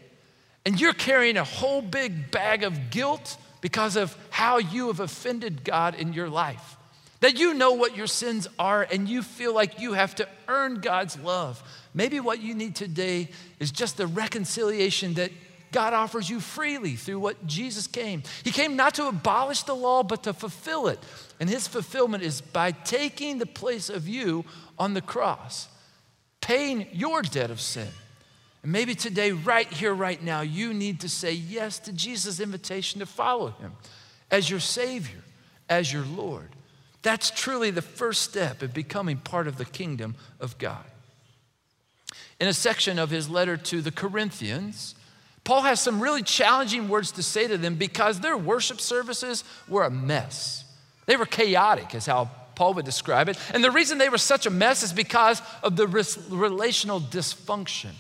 and 0.65 0.79
you're 0.79 0.93
carrying 0.93 1.38
a 1.38 1.43
whole 1.43 1.81
big 1.81 2.31
bag 2.31 2.63
of 2.63 2.89
guilt 2.89 3.38
because 3.61 3.95
of 3.95 4.15
how 4.29 4.57
you 4.57 4.88
have 4.88 4.99
offended 4.99 5.63
God 5.63 5.95
in 5.95 6.13
your 6.13 6.29
life. 6.29 6.77
That 7.19 7.39
you 7.39 7.53
know 7.53 7.73
what 7.73 7.97
your 7.97 8.07
sins 8.07 8.47
are 8.59 8.88
and 8.89 9.09
you 9.09 9.21
feel 9.21 9.53
like 9.53 9.79
you 9.79 9.93
have 9.93 10.15
to 10.15 10.27
earn 10.47 10.81
God's 10.81 11.17
love. 11.19 11.61
Maybe 11.95 12.19
what 12.19 12.41
you 12.41 12.53
need 12.53 12.75
today 12.75 13.29
is 13.58 13.71
just 13.71 13.95
the 13.95 14.05
reconciliation 14.05 15.13
that 15.13 15.31
God 15.71 15.93
offers 15.93 16.29
you 16.29 16.41
freely 16.41 16.95
through 16.95 17.19
what 17.19 17.47
Jesus 17.47 17.88
came. 17.88 18.21
He 18.43 18.51
came 18.51 18.75
not 18.75 18.95
to 18.95 19.08
abolish 19.08 19.63
the 19.63 19.75
law, 19.75 20.03
but 20.03 20.23
to 20.23 20.34
fulfill 20.34 20.88
it. 20.88 20.99
And 21.39 21.49
his 21.49 21.67
fulfillment 21.67 22.21
is 22.21 22.41
by 22.41 22.71
taking 22.71 23.39
the 23.39 23.45
place 23.45 23.89
of 23.89 24.08
you 24.08 24.43
on 24.77 24.93
the 24.93 25.01
cross, 25.01 25.69
paying 26.41 26.88
your 26.91 27.21
debt 27.21 27.49
of 27.49 27.62
sin. 27.62 27.88
And 28.62 28.71
maybe 28.71 28.93
today, 28.93 29.31
right 29.31 29.67
here, 29.67 29.93
right 29.93 30.21
now, 30.21 30.41
you 30.41 30.73
need 30.73 30.99
to 31.01 31.10
say 31.10 31.31
yes 31.31 31.79
to 31.79 31.93
Jesus' 31.93 32.39
invitation 32.41 32.99
to 32.99 33.05
follow 33.05 33.51
him 33.51 33.71
as 34.31 34.49
your 34.49 34.60
Savior, 34.60 35.23
as 35.69 35.93
your 35.93 36.05
Lord. 36.05 36.49
That's 37.03 37.31
truly 37.31 37.71
the 37.71 37.81
first 37.81 38.23
step 38.23 38.63
in 38.63 38.71
becoming 38.71 39.17
part 39.17 39.47
of 39.47 39.58
the 39.58 39.65
kingdom 39.65 40.15
of 40.39 40.58
God. 40.58 40.84
In 42.39 42.48
a 42.48 42.54
section 42.54 43.00
of 43.00 43.10
his 43.10 43.30
letter 43.30 43.56
to 43.58 43.82
the 43.82 43.91
Corinthians, 43.91 44.95
Paul 45.45 45.62
has 45.62 45.80
some 45.80 46.02
really 46.02 46.24
challenging 46.24 46.89
words 46.89 47.12
to 47.13 47.24
say 47.24 47.48
to 47.48 47.58
them 47.58 47.76
because 47.76 48.19
their 48.19 48.36
worship 48.36 48.82
services 48.82 49.43
were 49.67 49.84
a 49.84 49.91
mess. 49.91 50.65
They 51.06 51.17
were 51.17 51.26
chaotic, 51.26 51.93
is 51.95 52.08
how 52.08 52.30
Paul 52.56 52.74
would 52.74 52.86
describe 52.86 53.30
it. 53.30 53.38
And 53.54 53.63
the 53.63 53.71
reason 53.71 53.98
they 53.98 54.10
were 54.10 54.17
such 54.17 54.45
a 54.45 54.50
mess 54.50 54.82
is 54.82 54.91
because 54.91 55.41
of 55.62 55.76
the 55.76 55.88
relational 55.88 57.00
dysfunction. 57.00 57.91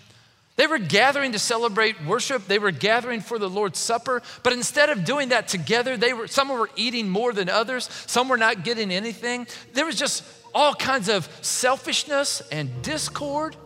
They 0.57 0.67
were 0.67 0.79
gathering 0.79 1.33
to 1.33 1.39
celebrate 1.39 2.03
worship. 2.05 2.47
They 2.47 2.59
were 2.59 2.71
gathering 2.71 3.19
for 3.19 3.37
the 3.37 3.49
Lord's 3.49 3.77
Supper. 3.77 4.21
But 4.41 4.53
instead 4.53 4.89
of 4.89 5.03
doing 5.03 5.29
that 5.29 5.49
together, 5.49 5.97
they 5.97 6.13
were, 6.13 6.27
some 6.27 6.49
were 6.49 6.69
eating 6.77 7.09
more 7.09 7.33
than 7.33 7.49
others. 7.49 7.89
Some 8.07 8.29
were 8.29 8.37
not 8.37 8.63
getting 8.63 8.91
anything. 8.91 9.47
There 9.73 9.85
was 9.85 9.97
just 9.97 10.23
all 10.53 10.73
kinds 10.73 11.09
of 11.09 11.27
selfishness 11.41 12.41
and 12.51 12.81
discord. 12.81 13.57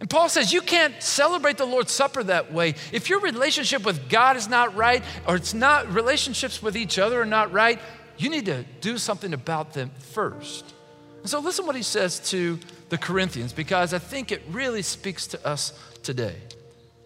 And 0.00 0.08
Paul 0.08 0.28
says 0.28 0.52
you 0.52 0.60
can't 0.60 1.02
celebrate 1.02 1.58
the 1.58 1.66
Lord's 1.66 1.92
Supper 1.92 2.22
that 2.24 2.52
way. 2.52 2.74
If 2.92 3.10
your 3.10 3.20
relationship 3.20 3.84
with 3.84 4.08
God 4.08 4.36
is 4.36 4.48
not 4.48 4.76
right, 4.76 5.02
or 5.26 5.36
it's 5.36 5.54
not, 5.54 5.92
relationships 5.92 6.62
with 6.62 6.76
each 6.76 6.98
other 6.98 7.20
are 7.20 7.26
not 7.26 7.52
right, 7.52 7.80
you 8.16 8.30
need 8.30 8.46
to 8.46 8.64
do 8.80 8.98
something 8.98 9.34
about 9.34 9.72
them 9.72 9.90
first. 9.98 10.74
And 11.20 11.28
so 11.28 11.40
listen 11.40 11.66
what 11.66 11.76
he 11.76 11.82
says 11.82 12.20
to 12.30 12.58
the 12.90 12.98
Corinthians, 12.98 13.52
because 13.52 13.92
I 13.92 13.98
think 13.98 14.32
it 14.32 14.42
really 14.50 14.82
speaks 14.82 15.26
to 15.28 15.46
us 15.46 15.72
today. 16.02 16.36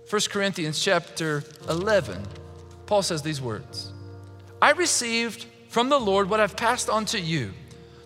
1 0.08 0.20
Corinthians 0.30 0.82
chapter 0.82 1.42
11, 1.68 2.22
Paul 2.86 3.02
says 3.02 3.22
these 3.22 3.40
words 3.40 3.92
I 4.60 4.72
received 4.72 5.46
from 5.68 5.88
the 5.88 5.98
Lord 5.98 6.28
what 6.28 6.40
I've 6.40 6.56
passed 6.56 6.90
on 6.90 7.06
to 7.06 7.18
you. 7.18 7.52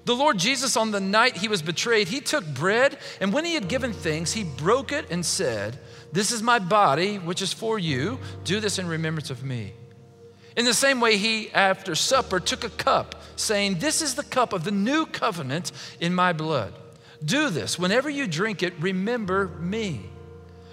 The 0.07 0.15
Lord 0.15 0.39
Jesus, 0.39 0.77
on 0.77 0.93
the 0.93 1.01
night 1.01 1.37
he 1.37 1.49
was 1.49 1.63
betrayed, 1.63 2.07
he 2.07 2.21
took 2.21 2.47
bread, 2.47 2.97
and 3.21 3.33
when 3.33 3.45
he 3.45 3.55
had 3.55 3.67
given 3.67 3.93
thanks, 3.93 4.33
he 4.33 4.45
broke 4.45 4.93
it 4.93 5.11
and 5.11 5.27
said, 5.27 5.81
This 6.13 6.31
is 6.31 6.45
my 6.45 6.61
body, 6.61 7.19
which 7.19 7.43
is 7.43 7.53
for 7.53 7.77
you. 7.77 8.21
Do 8.45 8.61
this 8.61 8.79
in 8.79 8.87
remembrance 8.87 9.31
of 9.31 9.43
me. 9.43 9.73
In 10.57 10.65
the 10.65 10.75
same 10.75 11.01
way, 11.01 11.17
he, 11.17 11.51
after 11.51 11.97
supper, 11.97 12.39
took 12.39 12.63
a 12.63 12.71
cup, 12.71 13.21
saying, 13.35 13.81
This 13.81 14.01
is 14.01 14.15
the 14.15 14.23
cup 14.23 14.53
of 14.53 14.63
the 14.63 14.71
new 14.71 15.07
covenant 15.07 15.73
in 15.99 16.15
my 16.15 16.33
blood. 16.33 16.73
Do 17.25 17.51
this. 17.51 17.77
Whenever 17.77 18.09
you 18.09 18.29
drink 18.29 18.63
it, 18.63 18.75
remember 18.79 19.49
me. 19.59 20.09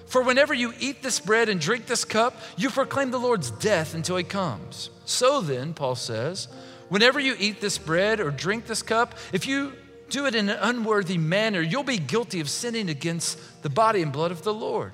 For 0.06 0.22
whenever 0.22 0.54
you 0.54 0.74
eat 0.80 1.02
this 1.02 1.20
bread 1.20 1.50
and 1.50 1.60
drink 1.60 1.88
this 1.88 2.06
cup, 2.06 2.38
you 2.56 2.70
proclaim 2.70 3.10
the 3.10 3.18
Lord's 3.18 3.50
death 3.50 3.96
until 3.96 4.16
he 4.16 4.24
comes. 4.24 4.92
So 5.06 5.42
then, 5.42 5.74
Paul 5.74 5.96
says, 5.96 6.50
Whenever 6.94 7.20
you 7.20 7.36
eat 7.40 7.60
this 7.60 7.80
bread 7.80 8.20
or 8.20 8.30
drink 8.30 8.68
this 8.68 8.84
cup, 8.84 9.16
if 9.32 9.48
you 9.48 9.74
do 10.12 10.28
it 10.28 10.36
in 10.36 10.48
an 10.48 10.60
unworthy 10.62 11.18
manner, 11.18 11.60
you'll 11.60 11.82
be 11.82 11.98
guilty 11.98 12.40
of 12.40 12.48
sinning 12.48 12.88
against 12.88 13.64
the 13.64 13.70
body 13.70 14.04
and 14.04 14.12
blood 14.12 14.30
of 14.30 14.44
the 14.44 14.54
Lord. 14.54 14.92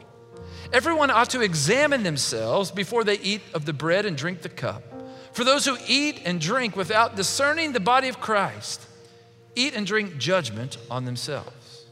Everyone 0.72 1.12
ought 1.12 1.30
to 1.32 1.41
examine 1.41 2.04
themselves 2.04 2.72
before 2.72 3.04
they 3.04 3.20
eat 3.20 3.41
of 3.54 3.66
the 3.66 3.74
bread 3.74 4.06
and 4.06 4.16
drink 4.16 4.43
the 4.43 4.47
cup. 4.47 4.82
For 5.34 5.43
those 5.43 5.66
who 5.66 5.76
eat 5.89 6.22
and 6.24 6.39
drink 6.39 6.78
without 6.78 7.18
discerning 7.18 7.74
the 7.74 7.82
body 7.82 8.08
of 8.08 8.22
Christ, 8.22 8.82
eat 9.58 9.74
and 9.74 9.86
drink 9.86 10.18
judgment 10.18 10.78
on 10.89 11.04
themselves. 11.04 11.86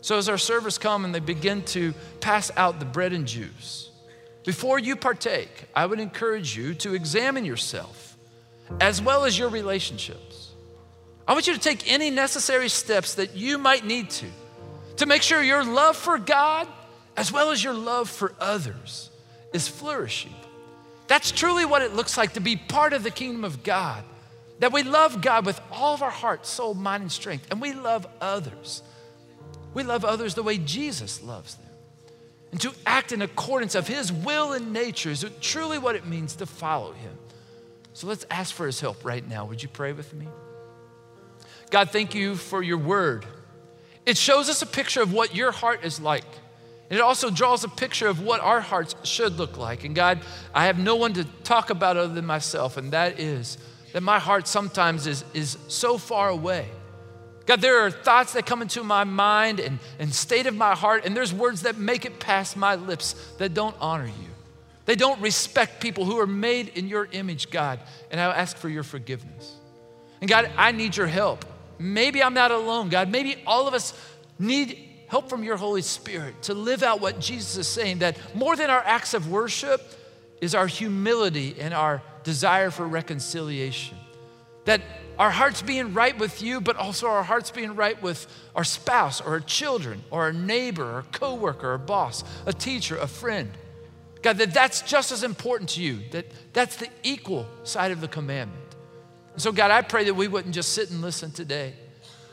So, 0.00 0.16
as 0.16 0.30
our 0.30 0.38
servers 0.38 0.78
come 0.78 1.04
and 1.04 1.14
they 1.14 1.20
begin 1.20 1.64
to 1.64 1.92
pass 2.20 2.50
out 2.56 2.78
the 2.78 2.86
bread 2.86 3.12
and 3.12 3.26
juice, 3.26 3.90
before 4.46 4.78
you 4.78 4.96
partake, 4.96 5.64
I 5.76 5.84
would 5.84 6.00
encourage 6.00 6.56
you 6.56 6.72
to 6.76 6.94
examine 6.94 7.44
yourself 7.44 8.07
as 8.80 9.00
well 9.00 9.24
as 9.24 9.38
your 9.38 9.48
relationships. 9.48 10.52
I 11.26 11.32
want 11.32 11.46
you 11.46 11.54
to 11.54 11.60
take 11.60 11.90
any 11.90 12.10
necessary 12.10 12.68
steps 12.68 13.14
that 13.14 13.36
you 13.36 13.58
might 13.58 13.84
need 13.84 14.10
to 14.10 14.26
to 14.96 15.06
make 15.06 15.22
sure 15.22 15.42
your 15.42 15.64
love 15.64 15.96
for 15.96 16.18
God 16.18 16.66
as 17.16 17.32
well 17.32 17.50
as 17.50 17.62
your 17.62 17.74
love 17.74 18.08
for 18.08 18.34
others 18.40 19.10
is 19.52 19.68
flourishing. 19.68 20.34
That's 21.06 21.30
truly 21.30 21.64
what 21.64 21.82
it 21.82 21.94
looks 21.94 22.16
like 22.16 22.34
to 22.34 22.40
be 22.40 22.56
part 22.56 22.92
of 22.92 23.02
the 23.02 23.10
kingdom 23.10 23.44
of 23.44 23.62
God. 23.62 24.04
That 24.60 24.72
we 24.72 24.82
love 24.82 25.20
God 25.20 25.46
with 25.46 25.60
all 25.70 25.94
of 25.94 26.02
our 26.02 26.10
heart, 26.10 26.44
soul, 26.44 26.74
mind, 26.74 27.02
and 27.02 27.12
strength, 27.12 27.46
and 27.50 27.60
we 27.60 27.72
love 27.72 28.06
others. 28.20 28.82
We 29.72 29.84
love 29.84 30.04
others 30.04 30.34
the 30.34 30.42
way 30.42 30.58
Jesus 30.58 31.22
loves 31.22 31.54
them. 31.54 31.66
And 32.50 32.60
to 32.62 32.72
act 32.86 33.12
in 33.12 33.22
accordance 33.22 33.74
of 33.74 33.86
his 33.86 34.12
will 34.12 34.52
and 34.52 34.72
nature 34.72 35.10
is 35.10 35.24
truly 35.40 35.78
what 35.78 35.94
it 35.94 36.06
means 36.06 36.36
to 36.36 36.46
follow 36.46 36.92
him. 36.92 37.16
So 37.92 38.06
let's 38.06 38.26
ask 38.30 38.54
for 38.54 38.66
his 38.66 38.80
help 38.80 39.04
right 39.04 39.26
now. 39.26 39.44
Would 39.46 39.62
you 39.62 39.68
pray 39.68 39.92
with 39.92 40.14
me? 40.14 40.28
God, 41.70 41.90
thank 41.90 42.14
you 42.14 42.36
for 42.36 42.62
your 42.62 42.78
word. 42.78 43.26
It 44.06 44.16
shows 44.16 44.48
us 44.48 44.62
a 44.62 44.66
picture 44.66 45.02
of 45.02 45.12
what 45.12 45.34
your 45.34 45.52
heart 45.52 45.84
is 45.84 46.00
like. 46.00 46.24
And 46.90 46.98
it 46.98 47.02
also 47.02 47.30
draws 47.30 47.64
a 47.64 47.68
picture 47.68 48.08
of 48.08 48.20
what 48.20 48.40
our 48.40 48.60
hearts 48.60 48.94
should 49.02 49.36
look 49.36 49.58
like. 49.58 49.84
And 49.84 49.94
God, 49.94 50.20
I 50.54 50.66
have 50.66 50.78
no 50.78 50.96
one 50.96 51.12
to 51.14 51.24
talk 51.44 51.68
about 51.68 51.96
other 51.98 52.14
than 52.14 52.24
myself, 52.24 52.78
and 52.78 52.92
that 52.92 53.20
is 53.20 53.58
that 53.92 54.02
my 54.02 54.18
heart 54.18 54.46
sometimes 54.46 55.06
is, 55.06 55.24
is 55.34 55.58
so 55.68 55.98
far 55.98 56.28
away. 56.28 56.68
God, 57.46 57.60
there 57.60 57.80
are 57.80 57.90
thoughts 57.90 58.34
that 58.34 58.46
come 58.46 58.60
into 58.62 58.84
my 58.84 59.04
mind 59.04 59.60
and, 59.60 59.78
and 59.98 60.14
state 60.14 60.46
of 60.46 60.54
my 60.54 60.74
heart, 60.74 61.04
and 61.04 61.16
there's 61.16 61.32
words 61.32 61.62
that 61.62 61.78
make 61.78 62.04
it 62.04 62.20
past 62.20 62.56
my 62.56 62.74
lips 62.74 63.14
that 63.38 63.54
don't 63.54 63.74
honor 63.80 64.06
you. 64.06 64.27
They 64.88 64.96
don't 64.96 65.20
respect 65.20 65.82
people 65.82 66.06
who 66.06 66.18
are 66.18 66.26
made 66.26 66.68
in 66.68 66.88
your 66.88 67.10
image, 67.12 67.50
God. 67.50 67.78
And 68.10 68.18
I 68.18 68.24
ask 68.34 68.56
for 68.56 68.70
your 68.70 68.82
forgiveness. 68.82 69.54
And 70.22 70.30
God, 70.30 70.50
I 70.56 70.72
need 70.72 70.96
your 70.96 71.06
help. 71.06 71.44
Maybe 71.78 72.22
I'm 72.22 72.32
not 72.32 72.52
alone, 72.52 72.88
God. 72.88 73.10
Maybe 73.10 73.36
all 73.46 73.68
of 73.68 73.74
us 73.74 73.92
need 74.38 74.82
help 75.08 75.28
from 75.28 75.44
your 75.44 75.58
Holy 75.58 75.82
Spirit 75.82 76.40
to 76.44 76.54
live 76.54 76.82
out 76.82 77.02
what 77.02 77.20
Jesus 77.20 77.58
is 77.58 77.68
saying 77.68 77.98
that 77.98 78.16
more 78.34 78.56
than 78.56 78.70
our 78.70 78.80
acts 78.80 79.12
of 79.12 79.30
worship 79.30 79.82
is 80.40 80.54
our 80.54 80.66
humility 80.66 81.56
and 81.60 81.74
our 81.74 82.00
desire 82.24 82.70
for 82.70 82.88
reconciliation. 82.88 83.98
That 84.64 84.80
our 85.18 85.30
hearts 85.30 85.60
being 85.60 85.92
right 85.92 86.18
with 86.18 86.40
you, 86.40 86.62
but 86.62 86.76
also 86.76 87.08
our 87.08 87.22
hearts 87.22 87.50
being 87.50 87.76
right 87.76 88.00
with 88.02 88.26
our 88.56 88.64
spouse 88.64 89.20
or 89.20 89.32
our 89.32 89.40
children 89.40 90.02
or 90.10 90.22
our 90.22 90.32
neighbor 90.32 91.00
or 91.00 91.02
coworker 91.12 91.74
or 91.74 91.78
boss, 91.78 92.24
a 92.46 92.54
teacher, 92.54 92.96
a 92.96 93.06
friend. 93.06 93.50
God, 94.22 94.38
that 94.38 94.52
that's 94.52 94.82
just 94.82 95.12
as 95.12 95.22
important 95.22 95.70
to 95.70 95.82
you, 95.82 96.00
that 96.10 96.26
that's 96.52 96.76
the 96.76 96.88
equal 97.02 97.46
side 97.62 97.92
of 97.92 98.00
the 98.00 98.08
commandment. 98.08 98.74
And 99.32 99.42
so, 99.42 99.52
God, 99.52 99.70
I 99.70 99.82
pray 99.82 100.04
that 100.04 100.14
we 100.14 100.26
wouldn't 100.26 100.54
just 100.54 100.72
sit 100.72 100.90
and 100.90 101.00
listen 101.00 101.30
today, 101.30 101.74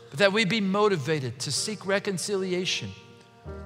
but 0.09 0.19
that 0.19 0.33
we'd 0.33 0.49
be 0.49 0.61
motivated 0.61 1.39
to 1.41 1.51
seek 1.51 1.85
reconciliation, 1.85 2.89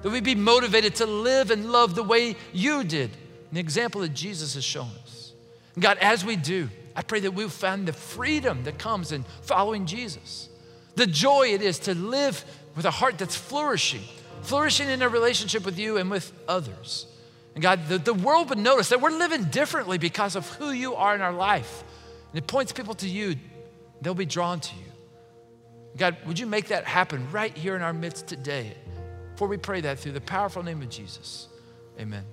that 0.02 0.10
we'd 0.10 0.24
be 0.24 0.34
motivated 0.34 0.94
to 0.96 1.06
live 1.06 1.50
and 1.50 1.72
love 1.72 1.94
the 1.94 2.02
way 2.02 2.36
you 2.52 2.84
did, 2.84 3.10
an 3.50 3.56
example 3.56 4.02
that 4.02 4.14
Jesus 4.14 4.54
has 4.54 4.64
shown 4.64 4.90
us. 5.02 5.32
And 5.74 5.82
God, 5.82 5.96
as 5.98 6.24
we 6.24 6.36
do, 6.36 6.68
I 6.94 7.02
pray 7.02 7.20
that 7.20 7.30
we'll 7.30 7.48
find 7.48 7.88
the 7.88 7.92
freedom 7.92 8.64
that 8.64 8.78
comes 8.78 9.12
in 9.12 9.24
following 9.42 9.86
Jesus, 9.86 10.48
the 10.96 11.06
joy 11.06 11.48
it 11.48 11.62
is 11.62 11.78
to 11.80 11.94
live 11.94 12.44
with 12.76 12.84
a 12.84 12.90
heart 12.90 13.16
that's 13.16 13.36
flourishing, 13.36 14.02
flourishing 14.42 14.88
in 14.88 15.00
a 15.00 15.08
relationship 15.08 15.64
with 15.64 15.78
you 15.78 15.96
and 15.96 16.10
with 16.10 16.32
others. 16.46 17.06
And 17.54 17.62
God, 17.62 17.88
the, 17.88 17.98
the 17.98 18.14
world 18.14 18.48
would 18.50 18.58
notice 18.58 18.90
that 18.90 19.00
we're 19.00 19.10
living 19.10 19.44
differently 19.44 19.98
because 19.98 20.36
of 20.36 20.48
who 20.50 20.70
you 20.70 20.94
are 20.94 21.14
in 21.14 21.20
our 21.20 21.32
life. 21.32 21.82
And 22.32 22.38
it 22.38 22.46
points 22.46 22.72
people 22.72 22.94
to 22.94 23.08
you, 23.08 23.36
they'll 24.00 24.14
be 24.14 24.26
drawn 24.26 24.60
to 24.60 24.76
you. 24.76 24.90
God, 25.96 26.16
would 26.26 26.38
you 26.38 26.46
make 26.46 26.68
that 26.68 26.84
happen 26.84 27.30
right 27.32 27.56
here 27.56 27.74
in 27.74 27.82
our 27.82 27.92
midst 27.92 28.26
today? 28.28 28.74
Before 29.32 29.48
we 29.48 29.56
pray 29.56 29.80
that 29.80 29.98
through 29.98 30.12
the 30.12 30.20
powerful 30.20 30.62
name 30.62 30.82
of 30.82 30.88
Jesus. 30.88 31.48
Amen. 31.98 32.24